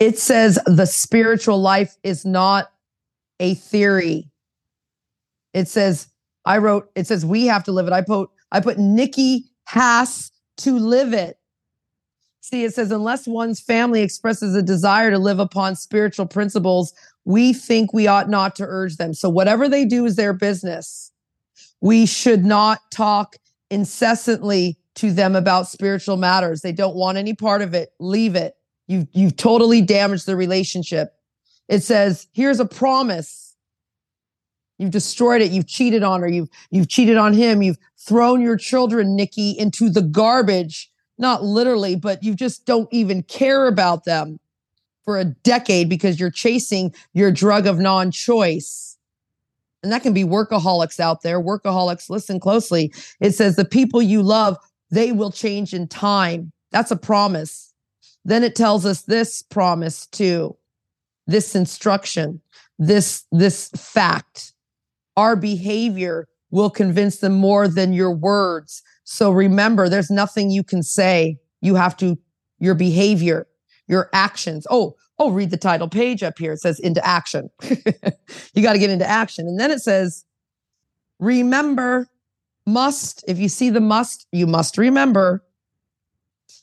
It 0.00 0.18
says 0.18 0.58
the 0.66 0.86
spiritual 0.86 1.60
life 1.60 1.96
is 2.02 2.24
not 2.24 2.70
a 3.40 3.54
theory. 3.54 4.28
It 5.54 5.68
says 5.68 6.08
i 6.44 6.58
wrote 6.58 6.90
it 6.96 7.06
says 7.06 7.24
we 7.24 7.46
have 7.46 7.62
to 7.64 7.72
live 7.72 7.86
it. 7.86 7.92
I 7.92 8.02
put 8.02 8.28
I 8.52 8.60
put 8.60 8.78
Nikki 8.78 9.44
has 9.66 10.30
to 10.58 10.78
live 10.78 11.12
it. 11.12 11.38
See, 12.40 12.64
it 12.64 12.74
says, 12.74 12.90
unless 12.90 13.26
one's 13.26 13.60
family 13.60 14.00
expresses 14.00 14.54
a 14.54 14.62
desire 14.62 15.10
to 15.10 15.18
live 15.18 15.38
upon 15.38 15.76
spiritual 15.76 16.24
principles, 16.26 16.94
we 17.26 17.52
think 17.52 17.92
we 17.92 18.06
ought 18.06 18.30
not 18.30 18.56
to 18.56 18.64
urge 18.66 18.96
them. 18.96 19.12
So, 19.12 19.28
whatever 19.28 19.68
they 19.68 19.84
do 19.84 20.06
is 20.06 20.16
their 20.16 20.32
business. 20.32 21.12
We 21.80 22.06
should 22.06 22.44
not 22.44 22.80
talk 22.90 23.36
incessantly 23.70 24.78
to 24.94 25.12
them 25.12 25.36
about 25.36 25.68
spiritual 25.68 26.16
matters. 26.16 26.62
They 26.62 26.72
don't 26.72 26.96
want 26.96 27.18
any 27.18 27.34
part 27.34 27.60
of 27.60 27.74
it. 27.74 27.92
Leave 28.00 28.34
it. 28.34 28.54
You've, 28.86 29.06
you've 29.12 29.36
totally 29.36 29.82
damaged 29.82 30.26
the 30.26 30.34
relationship. 30.34 31.14
It 31.68 31.82
says, 31.82 32.26
here's 32.32 32.58
a 32.58 32.64
promise 32.64 33.47
You've 34.78 34.90
destroyed 34.92 35.42
it. 35.42 35.50
You've 35.50 35.66
cheated 35.66 36.02
on 36.02 36.20
her. 36.20 36.28
You've 36.28 36.48
you've 36.70 36.88
cheated 36.88 37.16
on 37.16 37.32
him. 37.32 37.62
You've 37.62 37.78
thrown 37.96 38.40
your 38.40 38.56
children, 38.56 39.16
Nikki, 39.16 39.50
into 39.50 39.90
the 39.90 40.02
garbage. 40.02 40.90
Not 41.18 41.42
literally, 41.42 41.96
but 41.96 42.22
you 42.22 42.34
just 42.34 42.64
don't 42.64 42.88
even 42.92 43.24
care 43.24 43.66
about 43.66 44.04
them 44.04 44.38
for 45.04 45.18
a 45.18 45.24
decade 45.24 45.88
because 45.88 46.20
you're 46.20 46.30
chasing 46.30 46.94
your 47.12 47.32
drug 47.32 47.66
of 47.66 47.78
non-choice. 47.78 48.96
And 49.82 49.90
that 49.90 50.02
can 50.02 50.12
be 50.12 50.24
workaholics 50.24 51.00
out 51.00 51.22
there. 51.22 51.40
Workaholics, 51.40 52.10
listen 52.10 52.38
closely. 52.38 52.92
It 53.20 53.32
says 53.32 53.56
the 53.56 53.64
people 53.64 54.00
you 54.00 54.22
love, 54.22 54.56
they 54.90 55.10
will 55.12 55.32
change 55.32 55.74
in 55.74 55.88
time. 55.88 56.52
That's 56.70 56.90
a 56.90 56.96
promise. 56.96 57.72
Then 58.24 58.44
it 58.44 58.54
tells 58.54 58.84
us 58.84 59.02
this 59.02 59.42
promise 59.42 60.06
too. 60.06 60.56
This 61.26 61.54
instruction, 61.56 62.40
this 62.78 63.24
this 63.32 63.70
fact 63.70 64.52
our 65.18 65.34
behavior 65.34 66.28
will 66.52 66.70
convince 66.70 67.18
them 67.18 67.34
more 67.34 67.66
than 67.66 67.92
your 67.92 68.12
words. 68.12 68.82
So 69.02 69.32
remember, 69.32 69.88
there's 69.88 70.10
nothing 70.10 70.50
you 70.50 70.62
can 70.62 70.80
say. 70.80 71.38
You 71.60 71.74
have 71.74 71.96
to, 71.96 72.16
your 72.60 72.76
behavior, 72.76 73.48
your 73.88 74.08
actions. 74.12 74.64
Oh, 74.70 74.94
oh, 75.18 75.32
read 75.32 75.50
the 75.50 75.56
title 75.56 75.88
page 75.88 76.22
up 76.22 76.38
here. 76.38 76.52
It 76.52 76.60
says 76.60 76.78
into 76.78 77.04
action. 77.04 77.50
you 78.54 78.62
got 78.62 78.74
to 78.74 78.78
get 78.78 78.90
into 78.90 79.08
action. 79.08 79.48
And 79.48 79.58
then 79.58 79.72
it 79.72 79.80
says, 79.80 80.24
remember, 81.18 82.06
must, 82.64 83.24
if 83.26 83.38
you 83.38 83.48
see 83.48 83.70
the 83.70 83.80
must, 83.80 84.28
you 84.30 84.46
must 84.46 84.78
remember 84.78 85.44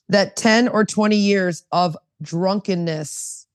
that 0.08 0.38
10 0.38 0.70
or 0.70 0.86
20 0.86 1.18
years 1.18 1.66
of 1.74 1.98
drunkenness, 2.22 3.48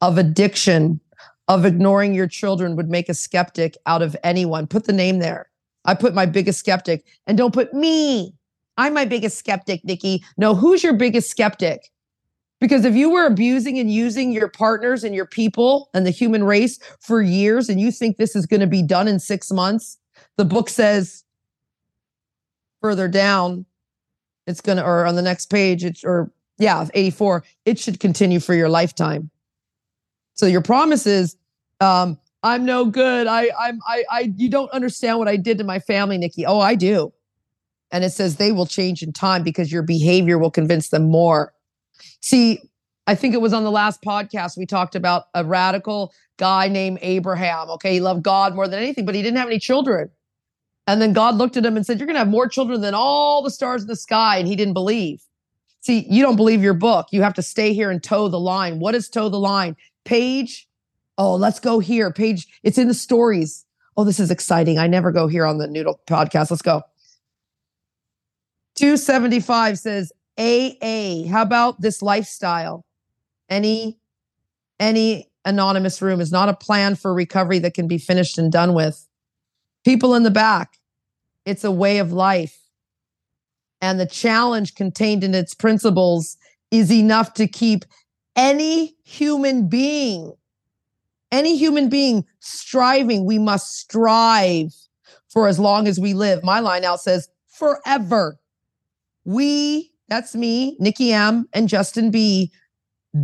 of 0.00 0.16
addiction, 0.16 1.00
of 1.48 1.64
ignoring 1.64 2.14
your 2.14 2.26
children 2.26 2.76
would 2.76 2.88
make 2.88 3.08
a 3.08 3.14
skeptic 3.14 3.76
out 3.86 4.02
of 4.02 4.16
anyone. 4.24 4.66
Put 4.66 4.84
the 4.84 4.92
name 4.92 5.18
there. 5.18 5.48
I 5.84 5.94
put 5.94 6.14
my 6.14 6.26
biggest 6.26 6.58
skeptic 6.58 7.04
and 7.26 7.38
don't 7.38 7.54
put 7.54 7.72
me. 7.72 8.34
I'm 8.76 8.92
my 8.92 9.04
biggest 9.04 9.38
skeptic, 9.38 9.84
Nikki. 9.84 10.24
No, 10.36 10.54
who's 10.54 10.82
your 10.82 10.92
biggest 10.92 11.30
skeptic? 11.30 11.90
Because 12.60 12.84
if 12.84 12.94
you 12.94 13.10
were 13.10 13.26
abusing 13.26 13.78
and 13.78 13.90
using 13.90 14.32
your 14.32 14.48
partners 14.48 15.04
and 15.04 15.14
your 15.14 15.26
people 15.26 15.90
and 15.94 16.06
the 16.06 16.10
human 16.10 16.42
race 16.42 16.78
for 17.00 17.20
years 17.20 17.68
and 17.68 17.80
you 17.80 17.90
think 17.90 18.16
this 18.16 18.34
is 18.34 18.46
going 18.46 18.60
to 18.60 18.66
be 18.66 18.82
done 18.82 19.08
in 19.08 19.18
six 19.18 19.50
months, 19.50 19.98
the 20.36 20.44
book 20.44 20.68
says 20.68 21.22
further 22.80 23.08
down, 23.08 23.66
it's 24.46 24.60
going 24.60 24.78
to, 24.78 24.84
or 24.84 25.06
on 25.06 25.16
the 25.16 25.22
next 25.22 25.46
page, 25.46 25.84
it's, 25.84 26.02
or 26.02 26.30
yeah, 26.58 26.86
84, 26.94 27.44
it 27.66 27.78
should 27.78 28.00
continue 28.00 28.40
for 28.40 28.54
your 28.54 28.68
lifetime. 28.68 29.30
So 30.36 30.46
your 30.46 30.60
promise 30.62 31.06
is, 31.06 31.36
um, 31.80 32.18
I'm 32.42 32.64
no 32.64 32.84
good. 32.84 33.26
I, 33.26 33.50
I'm, 33.58 33.80
I, 33.86 34.04
I, 34.10 34.32
you 34.36 34.48
don't 34.48 34.70
understand 34.70 35.18
what 35.18 35.28
I 35.28 35.36
did 35.36 35.58
to 35.58 35.64
my 35.64 35.80
family, 35.80 36.16
Nikki. 36.16 36.46
Oh, 36.46 36.60
I 36.60 36.74
do. 36.74 37.12
And 37.90 38.04
it 38.04 38.10
says 38.10 38.36
they 38.36 38.52
will 38.52 38.66
change 38.66 39.02
in 39.02 39.12
time 39.12 39.42
because 39.42 39.72
your 39.72 39.82
behavior 39.82 40.38
will 40.38 40.50
convince 40.50 40.90
them 40.90 41.10
more. 41.10 41.52
See, 42.20 42.60
I 43.06 43.14
think 43.14 43.34
it 43.34 43.40
was 43.40 43.52
on 43.52 43.64
the 43.64 43.70
last 43.70 44.02
podcast 44.02 44.56
we 44.56 44.66
talked 44.66 44.94
about 44.94 45.24
a 45.34 45.44
radical 45.44 46.12
guy 46.38 46.68
named 46.68 46.98
Abraham. 47.02 47.70
Okay, 47.70 47.94
he 47.94 48.00
loved 48.00 48.22
God 48.22 48.54
more 48.54 48.68
than 48.68 48.80
anything, 48.80 49.06
but 49.06 49.14
he 49.14 49.22
didn't 49.22 49.38
have 49.38 49.48
any 49.48 49.58
children. 49.58 50.10
And 50.86 51.00
then 51.00 51.12
God 51.12 51.36
looked 51.36 51.56
at 51.56 51.64
him 51.64 51.76
and 51.76 51.84
said, 51.86 51.98
You're 51.98 52.06
going 52.06 52.14
to 52.14 52.20
have 52.20 52.28
more 52.28 52.48
children 52.48 52.80
than 52.80 52.94
all 52.94 53.42
the 53.42 53.50
stars 53.50 53.82
in 53.82 53.88
the 53.88 53.96
sky. 53.96 54.38
And 54.38 54.46
he 54.46 54.56
didn't 54.56 54.74
believe. 54.74 55.22
See, 55.80 56.06
you 56.08 56.22
don't 56.22 56.36
believe 56.36 56.62
your 56.62 56.74
book. 56.74 57.08
You 57.12 57.22
have 57.22 57.34
to 57.34 57.42
stay 57.42 57.72
here 57.72 57.90
and 57.90 58.02
toe 58.02 58.28
the 58.28 58.40
line. 58.40 58.80
What 58.80 58.94
is 58.94 59.08
toe 59.08 59.28
the 59.28 59.38
line? 59.38 59.76
Page. 60.06 60.66
Oh, 61.18 61.34
let's 61.34 61.60
go 61.60 61.78
here. 61.78 62.10
Page, 62.10 62.46
it's 62.62 62.78
in 62.78 62.88
the 62.88 62.94
stories. 62.94 63.66
Oh, 63.96 64.04
this 64.04 64.20
is 64.20 64.30
exciting. 64.30 64.78
I 64.78 64.86
never 64.86 65.12
go 65.12 65.26
here 65.26 65.44
on 65.44 65.58
the 65.58 65.66
Noodle 65.66 66.00
podcast. 66.06 66.50
Let's 66.50 66.62
go. 66.62 66.82
275 68.76 69.78
says 69.78 70.12
AA. 70.38 71.26
How 71.28 71.42
about 71.42 71.80
this 71.80 72.02
lifestyle? 72.02 72.84
Any 73.48 73.98
any 74.78 75.30
anonymous 75.46 76.02
room 76.02 76.20
is 76.20 76.30
not 76.30 76.48
a 76.48 76.54
plan 76.54 76.96
for 76.96 77.14
recovery 77.14 77.58
that 77.60 77.74
can 77.74 77.88
be 77.88 77.98
finished 77.98 78.36
and 78.36 78.52
done 78.52 78.74
with. 78.74 79.08
People 79.84 80.14
in 80.14 80.24
the 80.24 80.30
back, 80.30 80.78
it's 81.46 81.64
a 81.64 81.70
way 81.70 81.98
of 81.98 82.12
life. 82.12 82.58
And 83.80 83.98
the 83.98 84.06
challenge 84.06 84.74
contained 84.74 85.24
in 85.24 85.34
its 85.34 85.54
principles 85.54 86.36
is 86.70 86.92
enough 86.92 87.32
to 87.34 87.46
keep 87.46 87.84
any 88.36 88.94
human 89.02 89.68
being, 89.68 90.34
any 91.32 91.56
human 91.56 91.88
being 91.88 92.24
striving, 92.38 93.24
we 93.24 93.38
must 93.38 93.78
strive 93.78 94.74
for 95.28 95.48
as 95.48 95.58
long 95.58 95.88
as 95.88 95.98
we 95.98 96.14
live. 96.14 96.44
My 96.44 96.60
line 96.60 96.84
out 96.84 97.00
says 97.00 97.28
forever. 97.48 98.38
We, 99.24 99.92
that's 100.08 100.36
me, 100.36 100.76
Nikki 100.78 101.12
M, 101.12 101.48
and 101.52 101.68
Justin 101.68 102.10
B, 102.10 102.52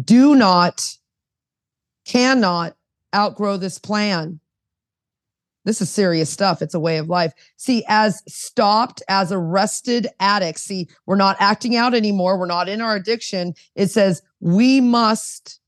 do 0.04 0.34
not, 0.34 0.96
cannot 2.04 2.76
outgrow 3.14 3.56
this 3.56 3.78
plan. 3.78 4.40
This 5.64 5.80
is 5.80 5.90
serious 5.90 6.28
stuff. 6.28 6.60
It's 6.60 6.74
a 6.74 6.80
way 6.80 6.98
of 6.98 7.08
life. 7.08 7.32
See, 7.56 7.84
as 7.86 8.22
stopped, 8.26 9.00
as 9.08 9.30
arrested 9.30 10.08
addicts, 10.18 10.62
see, 10.62 10.88
we're 11.06 11.14
not 11.14 11.36
acting 11.38 11.76
out 11.76 11.94
anymore. 11.94 12.36
We're 12.36 12.46
not 12.46 12.68
in 12.68 12.80
our 12.80 12.96
addiction. 12.96 13.54
It 13.76 13.90
says 13.90 14.22
we 14.42 14.80
must 14.80 15.60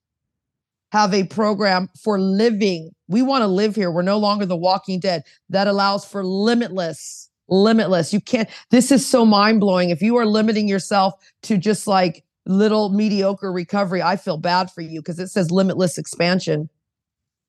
have 0.91 1.15
a 1.15 1.25
program 1.25 1.89
for 2.03 2.21
living. 2.21 2.91
We 3.09 3.23
want 3.23 3.43
to 3.43 3.47
live 3.47 3.77
here. 3.77 3.91
We're 3.91 4.03
no 4.03 4.19
longer 4.19 4.45
the 4.47 4.57
walking 4.57 4.99
dead. 4.99 5.23
That 5.49 5.69
allows 5.69 6.05
for 6.05 6.25
limitless, 6.25 7.31
limitless. 7.49 8.13
You 8.13 8.21
can't, 8.21 8.49
this 8.71 8.91
is 8.91 9.09
so 9.09 9.25
mind 9.25 9.61
blowing. 9.61 9.91
If 9.91 10.03
you 10.03 10.17
are 10.17 10.27
limiting 10.27 10.69
yourself 10.69 11.15
to 11.45 11.57
just 11.57 11.87
like 11.87 12.25
little 12.47 12.91
mediocre 12.91 13.53
recovery, 13.53 14.03
I 14.03 14.17
feel 14.17 14.39
bad 14.39 14.73
for 14.73 14.81
you 14.81 15.01
because 15.01 15.21
it 15.21 15.29
says 15.29 15.53
limitless 15.53 15.97
expansion. 15.97 16.69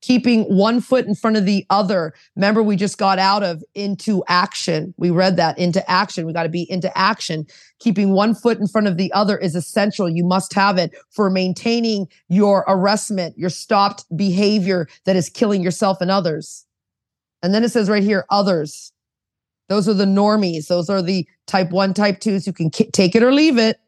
Keeping 0.06 0.44
one 0.44 0.82
foot 0.82 1.08
in 1.08 1.16
front 1.16 1.36
of 1.36 1.48
the 1.48 1.66
other. 1.72 2.14
Remember, 2.36 2.62
we 2.62 2.76
just 2.76 3.00
got 3.00 3.18
out 3.18 3.42
of 3.42 3.64
into 3.74 4.24
action. 4.28 4.94
We 4.98 5.10
read 5.10 5.36
that 5.38 5.58
into 5.58 5.90
action. 5.90 6.28
We 6.28 6.34
got 6.34 6.44
to 6.44 6.50
be 6.50 6.70
into 6.70 6.96
action. 6.96 7.48
Keeping 7.80 8.12
one 8.12 8.36
foot 8.36 8.60
in 8.60 8.68
front 8.68 8.86
of 8.86 8.98
the 8.98 9.12
other 9.14 9.36
is 9.36 9.56
essential. 9.56 10.08
You 10.08 10.24
must 10.24 10.54
have 10.54 10.78
it 10.78 10.94
for 11.10 11.32
maintaining 11.32 12.08
your 12.30 12.64
arrestment, 12.68 13.36
your 13.36 13.50
stopped 13.50 14.06
behavior 14.16 14.88
that 15.06 15.16
is 15.16 15.28
killing 15.28 15.64
yourself 15.64 15.98
and 16.02 16.12
others. 16.12 16.68
And 17.42 17.52
then 17.52 17.64
it 17.64 17.70
says 17.70 17.90
right 17.90 18.04
here, 18.04 18.26
others. 18.30 18.92
Those 19.70 19.90
are 19.90 19.96
the 19.96 20.06
normies. 20.06 20.68
Those 20.68 20.88
are 20.88 21.02
the 21.02 21.28
type 21.48 21.72
one, 21.72 21.96
type 21.96 22.20
twos 22.20 22.46
who 22.46 22.54
can 22.54 22.70
k- 22.70 22.92
take 22.92 23.16
it 23.16 23.24
or 23.24 23.34
leave 23.34 23.58
it. 23.58 23.80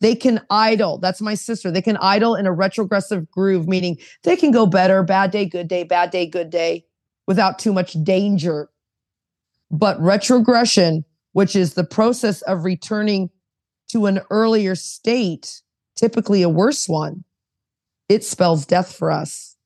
They 0.00 0.14
can 0.14 0.40
idle. 0.48 0.98
That's 0.98 1.20
my 1.20 1.34
sister. 1.34 1.70
They 1.70 1.82
can 1.82 1.98
idle 1.98 2.34
in 2.34 2.46
a 2.46 2.52
retrogressive 2.52 3.30
groove, 3.30 3.68
meaning 3.68 3.98
they 4.22 4.36
can 4.36 4.50
go 4.50 4.66
better, 4.66 5.02
bad 5.02 5.30
day, 5.30 5.44
good 5.44 5.68
day, 5.68 5.84
bad 5.84 6.10
day, 6.10 6.26
good 6.26 6.50
day, 6.50 6.86
without 7.26 7.58
too 7.58 7.72
much 7.72 7.96
danger. 8.02 8.70
But 9.70 10.00
retrogression, 10.00 11.04
which 11.32 11.54
is 11.54 11.74
the 11.74 11.84
process 11.84 12.42
of 12.42 12.64
returning 12.64 13.30
to 13.92 14.06
an 14.06 14.20
earlier 14.30 14.74
state, 14.74 15.60
typically 15.96 16.42
a 16.42 16.48
worse 16.48 16.88
one, 16.88 17.24
it 18.08 18.24
spells 18.24 18.64
death 18.66 18.92
for 18.94 19.10
us. 19.10 19.56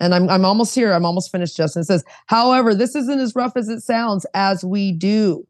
And 0.00 0.14
I'm, 0.14 0.28
I'm 0.28 0.44
almost 0.44 0.74
here. 0.74 0.92
I'm 0.92 1.04
almost 1.04 1.30
finished, 1.30 1.56
Justin. 1.56 1.80
It 1.80 1.86
says, 1.86 2.04
however, 2.26 2.74
this 2.74 2.94
isn't 2.94 3.20
as 3.20 3.34
rough 3.34 3.56
as 3.56 3.68
it 3.68 3.80
sounds 3.80 4.26
as 4.34 4.64
we 4.64 4.92
do. 4.92 5.46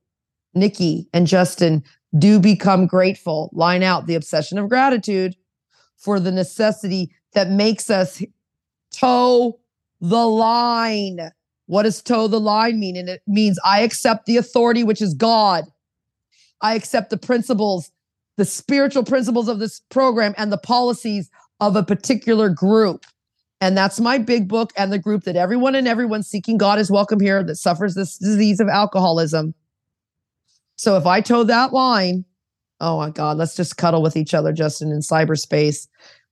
Nikki 0.55 1.09
and 1.12 1.27
Justin 1.27 1.83
do 2.18 2.38
become 2.38 2.87
grateful. 2.87 3.50
Line 3.53 3.83
out 3.83 4.07
the 4.07 4.14
obsession 4.14 4.59
of 4.59 4.68
gratitude 4.68 5.37
for 5.96 6.20
the 6.20 6.33
necessity 6.33 7.11
that 7.33 7.50
makes 7.50 7.90
us 7.90 8.22
toe 8.92 9.59
the 10.00 10.27
line. 10.27 11.31
What 11.66 11.85
does 11.85 12.03
toe 12.03 12.29
the 12.29 12.40
line 12.40 12.79
mean? 12.79 12.96
And 12.96 13.09
it 13.09 13.22
means 13.27 13.59
I 13.64 13.81
accept 13.81 14.27
the 14.27 14.37
authority, 14.37 14.85
which 14.85 15.00
is 15.00 15.14
God. 15.14 15.64
I 16.61 16.74
accept 16.74 17.11
the 17.11 17.16
principles, 17.16 17.90
the 18.37 18.44
spiritual 18.44 19.05
principles 19.05 19.48
of 19.48 19.59
this 19.59 19.81
program 19.90 20.35
and 20.37 20.53
the 20.53 20.59
policies 20.59 21.31
of 21.61 21.77
a 21.77 21.83
particular 21.83 22.48
group. 22.48 23.05
And 23.61 23.77
that's 23.77 23.98
my 23.98 24.18
big 24.18 24.46
book 24.46 24.72
and 24.77 24.92
the 24.92 24.98
group 24.98 25.24
that 25.24 25.37
everyone 25.37 25.74
and 25.74 25.88
everyone 25.88 26.22
seeking 26.22 26.59
God 26.59 26.79
is 26.79 26.90
welcome 26.90 27.20
here 27.20 27.42
that 27.42 27.57
suffers 27.57 27.94
this 27.94 28.18
disease 28.18 28.61
of 28.61 28.68
alcoholism. 28.68 29.55
So 30.77 30.97
if 30.97 31.07
I 31.07 31.21
toe 31.21 31.45
that 31.45 31.73
line, 31.73 32.25
oh 32.81 32.99
my 32.99 33.11
God, 33.11 33.37
let's 33.37 33.57
just 33.57 33.77
cuddle 33.77 34.03
with 34.03 34.17
each 34.17 34.35
other, 34.35 34.53
Justin, 34.53 34.91
in 34.91 35.01
cyberspace. 35.01 35.87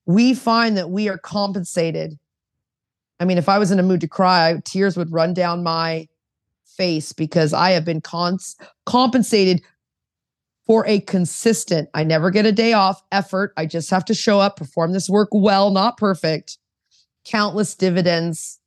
We 0.05 0.33
find 0.33 0.77
that 0.77 0.89
we 0.89 1.07
are 1.09 1.17
compensated. 1.17 2.17
I 3.19 3.25
mean, 3.25 3.37
if 3.37 3.47
I 3.47 3.57
was 3.57 3.71
in 3.71 3.79
a 3.79 3.83
mood 3.83 4.01
to 4.01 4.07
cry, 4.07 4.61
tears 4.65 4.97
would 4.97 5.11
run 5.11 5.33
down 5.33 5.63
my 5.63 6.07
face 6.65 7.13
because 7.13 7.53
I 7.53 7.71
have 7.71 7.85
been 7.85 8.01
cons- 8.01 8.57
compensated 8.85 9.61
for 10.65 10.85
a 10.87 11.01
consistent, 11.01 11.89
I 11.93 12.03
never 12.03 12.31
get 12.31 12.45
a 12.45 12.51
day 12.51 12.73
off 12.73 13.03
effort. 13.11 13.53
I 13.57 13.65
just 13.65 13.89
have 13.89 14.05
to 14.05 14.13
show 14.13 14.39
up, 14.39 14.55
perform 14.55 14.93
this 14.93 15.09
work 15.09 15.29
well, 15.31 15.71
not 15.71 15.97
perfect. 15.97 16.57
Countless 17.25 17.75
dividends 17.75 18.59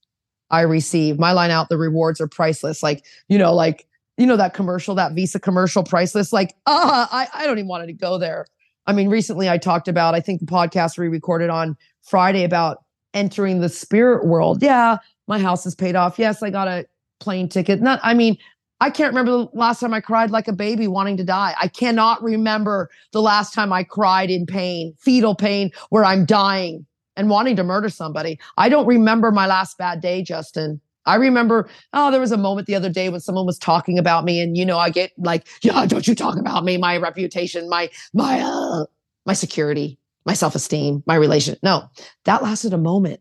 I 0.50 0.60
receive. 0.62 1.18
My 1.18 1.32
line 1.32 1.50
out, 1.50 1.68
the 1.68 1.78
rewards 1.78 2.20
are 2.20 2.28
priceless. 2.28 2.82
Like, 2.82 3.04
you 3.28 3.38
know, 3.38 3.54
like 3.54 3.86
you 4.16 4.26
know 4.26 4.36
that 4.36 4.54
commercial, 4.54 4.94
that 4.94 5.12
Visa 5.12 5.38
commercial 5.38 5.82
priceless. 5.82 6.32
Like, 6.32 6.54
ah, 6.66 7.08
I, 7.12 7.28
I 7.32 7.46
don't 7.46 7.58
even 7.58 7.68
want 7.68 7.86
to 7.86 7.92
go 7.92 8.18
there. 8.18 8.46
I 8.86 8.92
mean, 8.92 9.08
recently 9.08 9.48
I 9.48 9.58
talked 9.58 9.88
about, 9.88 10.14
I 10.14 10.20
think 10.20 10.40
the 10.40 10.46
podcast 10.46 10.98
we 10.98 11.08
recorded 11.08 11.50
on 11.50 11.76
Friday 12.02 12.44
about 12.44 12.84
entering 13.14 13.60
the 13.60 13.68
spirit 13.68 14.26
world. 14.26 14.62
Yeah, 14.62 14.98
my 15.26 15.38
house 15.38 15.66
is 15.66 15.74
paid 15.74 15.96
off. 15.96 16.18
Yes, 16.18 16.42
I 16.42 16.50
got 16.50 16.68
a 16.68 16.86
plane 17.18 17.48
ticket. 17.48 17.80
Not, 17.82 17.98
I 18.02 18.14
mean, 18.14 18.38
I 18.80 18.90
can't 18.90 19.08
remember 19.08 19.30
the 19.30 19.48
last 19.54 19.80
time 19.80 19.94
I 19.94 20.00
cried 20.00 20.30
like 20.30 20.48
a 20.48 20.52
baby 20.52 20.86
wanting 20.86 21.16
to 21.16 21.24
die. 21.24 21.54
I 21.58 21.68
cannot 21.68 22.22
remember 22.22 22.90
the 23.12 23.22
last 23.22 23.54
time 23.54 23.72
I 23.72 23.82
cried 23.82 24.30
in 24.30 24.46
pain, 24.46 24.94
fetal 25.00 25.34
pain, 25.34 25.72
where 25.88 26.04
I'm 26.04 26.26
dying 26.26 26.86
and 27.16 27.30
wanting 27.30 27.56
to 27.56 27.64
murder 27.64 27.88
somebody. 27.88 28.38
I 28.58 28.68
don't 28.68 28.86
remember 28.86 29.32
my 29.32 29.46
last 29.46 29.78
bad 29.78 30.02
day, 30.02 30.22
Justin. 30.22 30.80
I 31.06 31.14
remember, 31.14 31.68
oh, 31.92 32.10
there 32.10 32.20
was 32.20 32.32
a 32.32 32.36
moment 32.36 32.66
the 32.66 32.74
other 32.74 32.90
day 32.90 33.08
when 33.08 33.20
someone 33.20 33.46
was 33.46 33.58
talking 33.58 33.98
about 33.98 34.24
me, 34.24 34.40
and 34.40 34.56
you 34.56 34.66
know, 34.66 34.78
I 34.78 34.90
get 34.90 35.12
like, 35.18 35.46
yeah, 35.62 35.86
don't 35.86 36.06
you 36.06 36.14
talk 36.14 36.36
about 36.36 36.64
me, 36.64 36.76
my 36.76 36.96
reputation, 36.96 37.68
my 37.68 37.90
my 38.12 38.40
uh, 38.40 38.84
my 39.24 39.32
security, 39.32 39.98
my 40.24 40.34
self 40.34 40.54
esteem, 40.54 41.02
my 41.06 41.14
relation. 41.14 41.56
No, 41.62 41.88
that 42.24 42.42
lasted 42.42 42.72
a 42.72 42.78
moment 42.78 43.20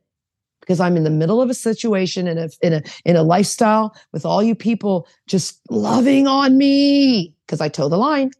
because 0.59 0.79
I'm 0.79 0.97
in 0.97 1.03
the 1.03 1.11
middle 1.11 1.41
of 1.41 1.49
a 1.49 1.53
situation 1.53 2.27
in 2.27 2.37
a 2.37 2.49
in 2.61 2.73
a 2.73 2.81
in 3.05 3.15
a 3.15 3.23
lifestyle 3.23 3.95
with 4.11 4.25
all 4.25 4.41
you 4.41 4.55
people 4.55 5.07
just 5.27 5.59
loving 5.69 6.27
on 6.27 6.57
me 6.57 7.33
because 7.45 7.61
I 7.61 7.69
toe 7.69 7.89
the 7.89 7.97
line. 7.97 8.31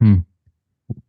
Hmm. 0.00 0.18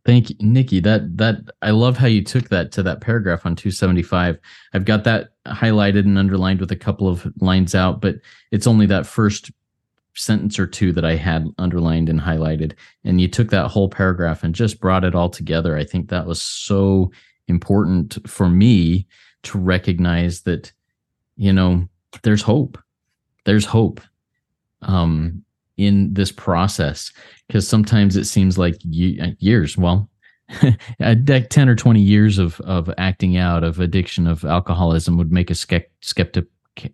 Thank 0.04 0.30
you, 0.30 0.36
Nikki. 0.40 0.80
That 0.80 1.16
that 1.18 1.36
I 1.62 1.70
love 1.70 1.96
how 1.96 2.08
you 2.08 2.24
took 2.24 2.48
that 2.48 2.72
to 2.72 2.82
that 2.82 3.00
paragraph 3.00 3.46
on 3.46 3.54
275. 3.54 4.38
I've 4.72 4.84
got 4.84 5.04
that 5.04 5.30
highlighted 5.46 6.00
and 6.00 6.18
underlined 6.18 6.60
with 6.60 6.72
a 6.72 6.76
couple 6.76 7.08
of 7.08 7.30
lines 7.40 7.74
out, 7.74 8.00
but 8.00 8.16
it's 8.50 8.66
only 8.66 8.86
that 8.86 9.06
first 9.06 9.52
sentence 10.14 10.58
or 10.58 10.66
two 10.66 10.92
that 10.92 11.04
I 11.04 11.16
had 11.16 11.46
underlined 11.58 12.08
and 12.08 12.20
highlighted. 12.20 12.72
And 13.04 13.20
you 13.20 13.28
took 13.28 13.50
that 13.50 13.68
whole 13.68 13.88
paragraph 13.88 14.42
and 14.42 14.54
just 14.54 14.80
brought 14.80 15.04
it 15.04 15.14
all 15.14 15.30
together. 15.30 15.76
I 15.76 15.84
think 15.84 16.08
that 16.08 16.26
was 16.26 16.42
so 16.42 17.12
important 17.48 18.18
for 18.28 18.48
me 18.48 19.06
to 19.44 19.58
recognize 19.58 20.42
that, 20.42 20.72
you 21.36 21.52
know, 21.52 21.88
there's 22.22 22.42
hope. 22.42 22.78
There's 23.44 23.64
hope. 23.64 24.00
Um, 24.82 25.44
in 25.86 26.12
this 26.14 26.32
process 26.32 27.12
because 27.46 27.66
sometimes 27.66 28.16
it 28.16 28.24
seems 28.24 28.58
like 28.58 28.74
uh, 28.74 29.28
years 29.38 29.76
well 29.76 30.08
a 31.00 31.14
10 31.14 31.68
or 31.68 31.76
20 31.76 32.00
years 32.00 32.38
of 32.38 32.60
of 32.60 32.92
acting 32.98 33.36
out 33.36 33.64
of 33.64 33.80
addiction 33.80 34.26
of 34.26 34.44
alcoholism 34.44 35.16
would 35.16 35.32
make 35.32 35.50
a 35.50 35.54
skeptic 35.54 36.46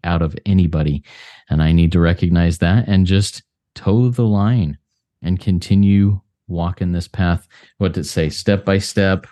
out 0.05 0.22
of 0.22 0.37
anybody 0.46 1.03
and 1.51 1.62
i 1.62 1.72
need 1.72 1.92
to 1.92 2.01
recognize 2.01 2.59
that 2.59 2.87
and 2.88 3.07
just 3.07 3.42
toe 3.74 4.09
the 4.09 4.24
line 4.24 4.77
and 5.22 5.40
continue 5.40 6.20
walking 6.48 6.92
this 6.92 7.09
path. 7.09 7.46
What 7.79 7.92
did 7.92 8.01
it 8.01 8.05
say? 8.05 8.29
Step 8.31 8.64
by 8.64 8.79
step 8.79 9.27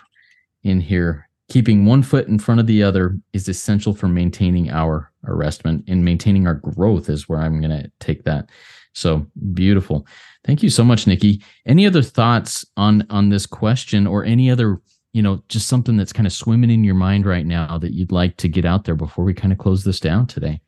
in 0.63 0.79
here. 0.79 1.27
Keeping 1.49 1.85
one 1.85 2.03
foot 2.03 2.27
in 2.27 2.39
front 2.39 2.59
of 2.59 2.67
the 2.67 2.83
other 2.83 3.17
is 3.33 3.47
essential 3.47 3.93
for 3.93 4.07
maintaining 4.07 4.69
our 4.69 5.11
arrestment 5.25 5.83
and 5.87 6.05
maintaining 6.05 6.47
our 6.47 6.55
growth 6.55 7.09
is 7.09 7.27
where 7.27 7.39
i'm 7.39 7.59
going 7.59 7.69
to 7.69 7.91
take 7.99 8.23
that 8.23 8.49
so 8.97 9.25
beautiful. 9.53 10.07
Thank 10.43 10.63
you 10.63 10.69
so 10.69 10.83
much, 10.83 11.07
Nikki. 11.07 11.43
Any 11.65 11.85
other 11.85 12.01
thoughts 12.01 12.65
on 12.77 13.05
on 13.09 13.29
this 13.29 13.45
question 13.45 14.07
or 14.07 14.23
any 14.23 14.49
other, 14.49 14.81
you 15.13 15.21
know, 15.21 15.43
just 15.49 15.67
something 15.67 15.97
that's 15.97 16.13
kind 16.13 16.25
of 16.25 16.33
swimming 16.33 16.71
in 16.71 16.83
your 16.83 16.95
mind 16.95 17.25
right 17.25 17.45
now 17.45 17.77
that 17.77 17.93
you'd 17.93 18.11
like 18.11 18.37
to 18.37 18.47
get 18.47 18.65
out 18.65 18.85
there 18.85 18.95
before 18.95 19.25
we 19.25 19.33
kind 19.33 19.51
of 19.51 19.59
close 19.59 19.83
this 19.83 19.99
down 19.99 20.25
today? 20.27 20.61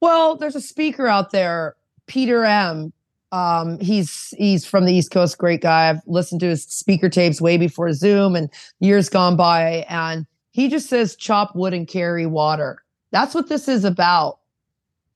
Well, 0.00 0.36
there's 0.36 0.54
a 0.54 0.60
speaker 0.60 1.08
out 1.08 1.32
there, 1.32 1.74
Peter 2.06 2.44
M. 2.44 2.92
Um, 3.32 3.78
he's 3.80 4.32
he's 4.38 4.64
from 4.64 4.86
the 4.86 4.92
East 4.92 5.10
Coast, 5.10 5.38
great 5.38 5.60
guy. 5.60 5.90
I've 5.90 6.02
listened 6.06 6.40
to 6.40 6.48
his 6.48 6.62
speaker 6.64 7.08
tapes 7.08 7.40
way 7.40 7.56
before 7.56 7.92
Zoom 7.92 8.36
and 8.36 8.48
years 8.80 9.08
gone 9.08 9.36
by, 9.36 9.86
and 9.88 10.24
he 10.52 10.68
just 10.68 10.88
says 10.88 11.16
chop 11.16 11.54
wood 11.54 11.74
and 11.74 11.86
carry 11.86 12.26
water. 12.26 12.82
That's 13.10 13.34
what 13.34 13.48
this 13.48 13.68
is 13.68 13.84
about. 13.84 14.38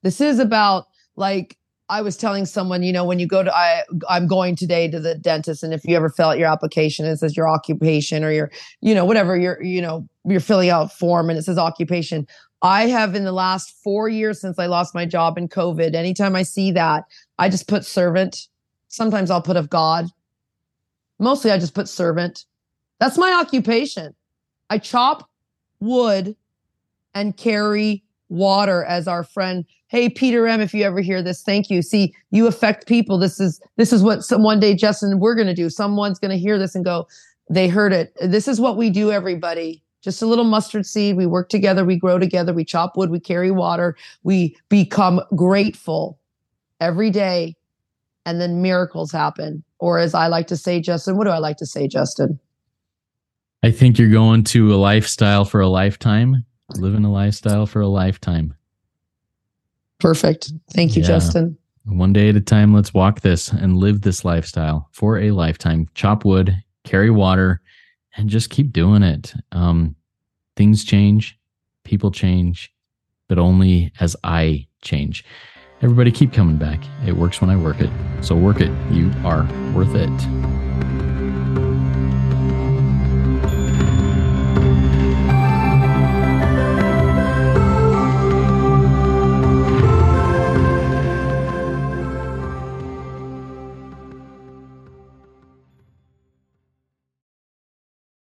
This 0.02 0.20
is 0.20 0.38
about 0.38 0.88
like 1.16 1.56
I 1.92 2.00
was 2.00 2.16
telling 2.16 2.46
someone, 2.46 2.82
you 2.82 2.90
know, 2.90 3.04
when 3.04 3.18
you 3.18 3.26
go 3.26 3.42
to, 3.42 3.54
I, 3.54 3.82
I'm 4.08 4.26
going 4.26 4.56
today 4.56 4.88
to 4.90 4.98
the 4.98 5.14
dentist, 5.14 5.62
and 5.62 5.74
if 5.74 5.84
you 5.84 5.94
ever 5.94 6.08
fill 6.08 6.30
out 6.30 6.38
your 6.38 6.50
application, 6.50 7.04
it 7.04 7.18
says 7.18 7.36
your 7.36 7.46
occupation 7.46 8.24
or 8.24 8.32
your, 8.32 8.50
you 8.80 8.94
know, 8.94 9.04
whatever 9.04 9.36
you're, 9.36 9.62
you 9.62 9.82
know, 9.82 10.08
you're 10.24 10.40
filling 10.40 10.70
out 10.70 10.90
form 10.90 11.28
and 11.28 11.38
it 11.38 11.42
says 11.42 11.58
occupation. 11.58 12.26
I 12.62 12.86
have 12.86 13.14
in 13.14 13.24
the 13.24 13.32
last 13.32 13.76
four 13.84 14.08
years 14.08 14.40
since 14.40 14.58
I 14.58 14.66
lost 14.66 14.94
my 14.94 15.04
job 15.04 15.36
in 15.36 15.48
COVID, 15.48 15.94
anytime 15.94 16.34
I 16.34 16.44
see 16.44 16.70
that, 16.70 17.04
I 17.38 17.50
just 17.50 17.68
put 17.68 17.84
servant. 17.84 18.48
Sometimes 18.88 19.30
I'll 19.30 19.42
put 19.42 19.58
of 19.58 19.68
God. 19.68 20.06
Mostly 21.18 21.50
I 21.50 21.58
just 21.58 21.74
put 21.74 21.90
servant. 21.90 22.46
That's 23.00 23.18
my 23.18 23.34
occupation. 23.34 24.14
I 24.70 24.78
chop 24.78 25.28
wood 25.78 26.36
and 27.14 27.36
carry 27.36 28.02
water 28.30 28.82
as 28.82 29.06
our 29.06 29.24
friend 29.24 29.66
hey 29.92 30.08
peter 30.08 30.48
m 30.48 30.62
if 30.62 30.72
you 30.72 30.82
ever 30.82 31.00
hear 31.00 31.22
this 31.22 31.42
thank 31.42 31.70
you. 31.70 31.82
See 31.82 32.14
you 32.30 32.46
affect 32.46 32.88
people. 32.88 33.18
This 33.18 33.38
is 33.38 33.60
this 33.76 33.92
is 33.92 34.02
what 34.02 34.24
some 34.24 34.42
one 34.42 34.58
day 34.58 34.74
justin 34.74 35.20
we're 35.20 35.34
going 35.36 35.46
to 35.46 35.54
do. 35.54 35.68
Someone's 35.68 36.18
going 36.18 36.30
to 36.30 36.38
hear 36.38 36.58
this 36.58 36.74
and 36.74 36.84
go 36.84 37.06
they 37.50 37.68
heard 37.68 37.92
it. 37.92 38.14
This 38.20 38.48
is 38.48 38.58
what 38.58 38.78
we 38.78 38.88
do 38.88 39.12
everybody. 39.12 39.82
Just 40.00 40.22
a 40.22 40.26
little 40.26 40.44
mustard 40.44 40.86
seed. 40.86 41.16
We 41.16 41.26
work 41.26 41.50
together. 41.50 41.84
We 41.84 41.96
grow 41.96 42.18
together. 42.18 42.54
We 42.54 42.64
chop 42.64 42.96
wood. 42.96 43.10
We 43.10 43.20
carry 43.20 43.50
water. 43.50 43.94
We 44.22 44.56
become 44.70 45.20
grateful 45.36 46.18
every 46.80 47.10
day 47.10 47.54
and 48.24 48.40
then 48.40 48.62
miracles 48.62 49.12
happen. 49.12 49.62
Or 49.78 49.98
as 49.98 50.14
I 50.14 50.28
like 50.28 50.46
to 50.46 50.56
say, 50.56 50.80
Justin, 50.80 51.16
what 51.18 51.24
do 51.24 51.30
I 51.30 51.38
like 51.38 51.58
to 51.58 51.66
say, 51.66 51.86
Justin? 51.86 52.40
I 53.62 53.70
think 53.70 53.98
you're 53.98 54.08
going 54.08 54.44
to 54.44 54.74
a 54.74 54.76
lifestyle 54.76 55.44
for 55.44 55.60
a 55.60 55.68
lifetime, 55.68 56.44
living 56.76 57.04
a 57.04 57.12
lifestyle 57.12 57.66
for 57.66 57.80
a 57.80 57.88
lifetime. 57.88 58.54
Perfect. 60.02 60.52
Thank 60.72 60.96
you, 60.96 61.02
yeah. 61.02 61.08
Justin. 61.08 61.56
One 61.84 62.12
day 62.12 62.28
at 62.28 62.34
a 62.36 62.40
time, 62.40 62.74
let's 62.74 62.92
walk 62.92 63.20
this 63.20 63.50
and 63.52 63.76
live 63.76 64.00
this 64.00 64.24
lifestyle 64.24 64.88
for 64.90 65.18
a 65.18 65.30
lifetime. 65.30 65.88
Chop 65.94 66.24
wood, 66.24 66.56
carry 66.82 67.08
water, 67.08 67.60
and 68.16 68.28
just 68.28 68.50
keep 68.50 68.72
doing 68.72 69.04
it. 69.04 69.32
Um, 69.52 69.94
things 70.56 70.82
change, 70.82 71.38
people 71.84 72.10
change, 72.10 72.72
but 73.28 73.38
only 73.38 73.92
as 74.00 74.16
I 74.24 74.66
change. 74.82 75.24
Everybody 75.82 76.10
keep 76.10 76.32
coming 76.32 76.56
back. 76.56 76.80
It 77.06 77.12
works 77.12 77.40
when 77.40 77.50
I 77.50 77.56
work 77.56 77.80
it. 77.80 77.90
So 78.22 78.34
work 78.34 78.60
it. 78.60 78.72
You 78.90 79.12
are 79.24 79.44
worth 79.72 79.94
it. 79.94 80.61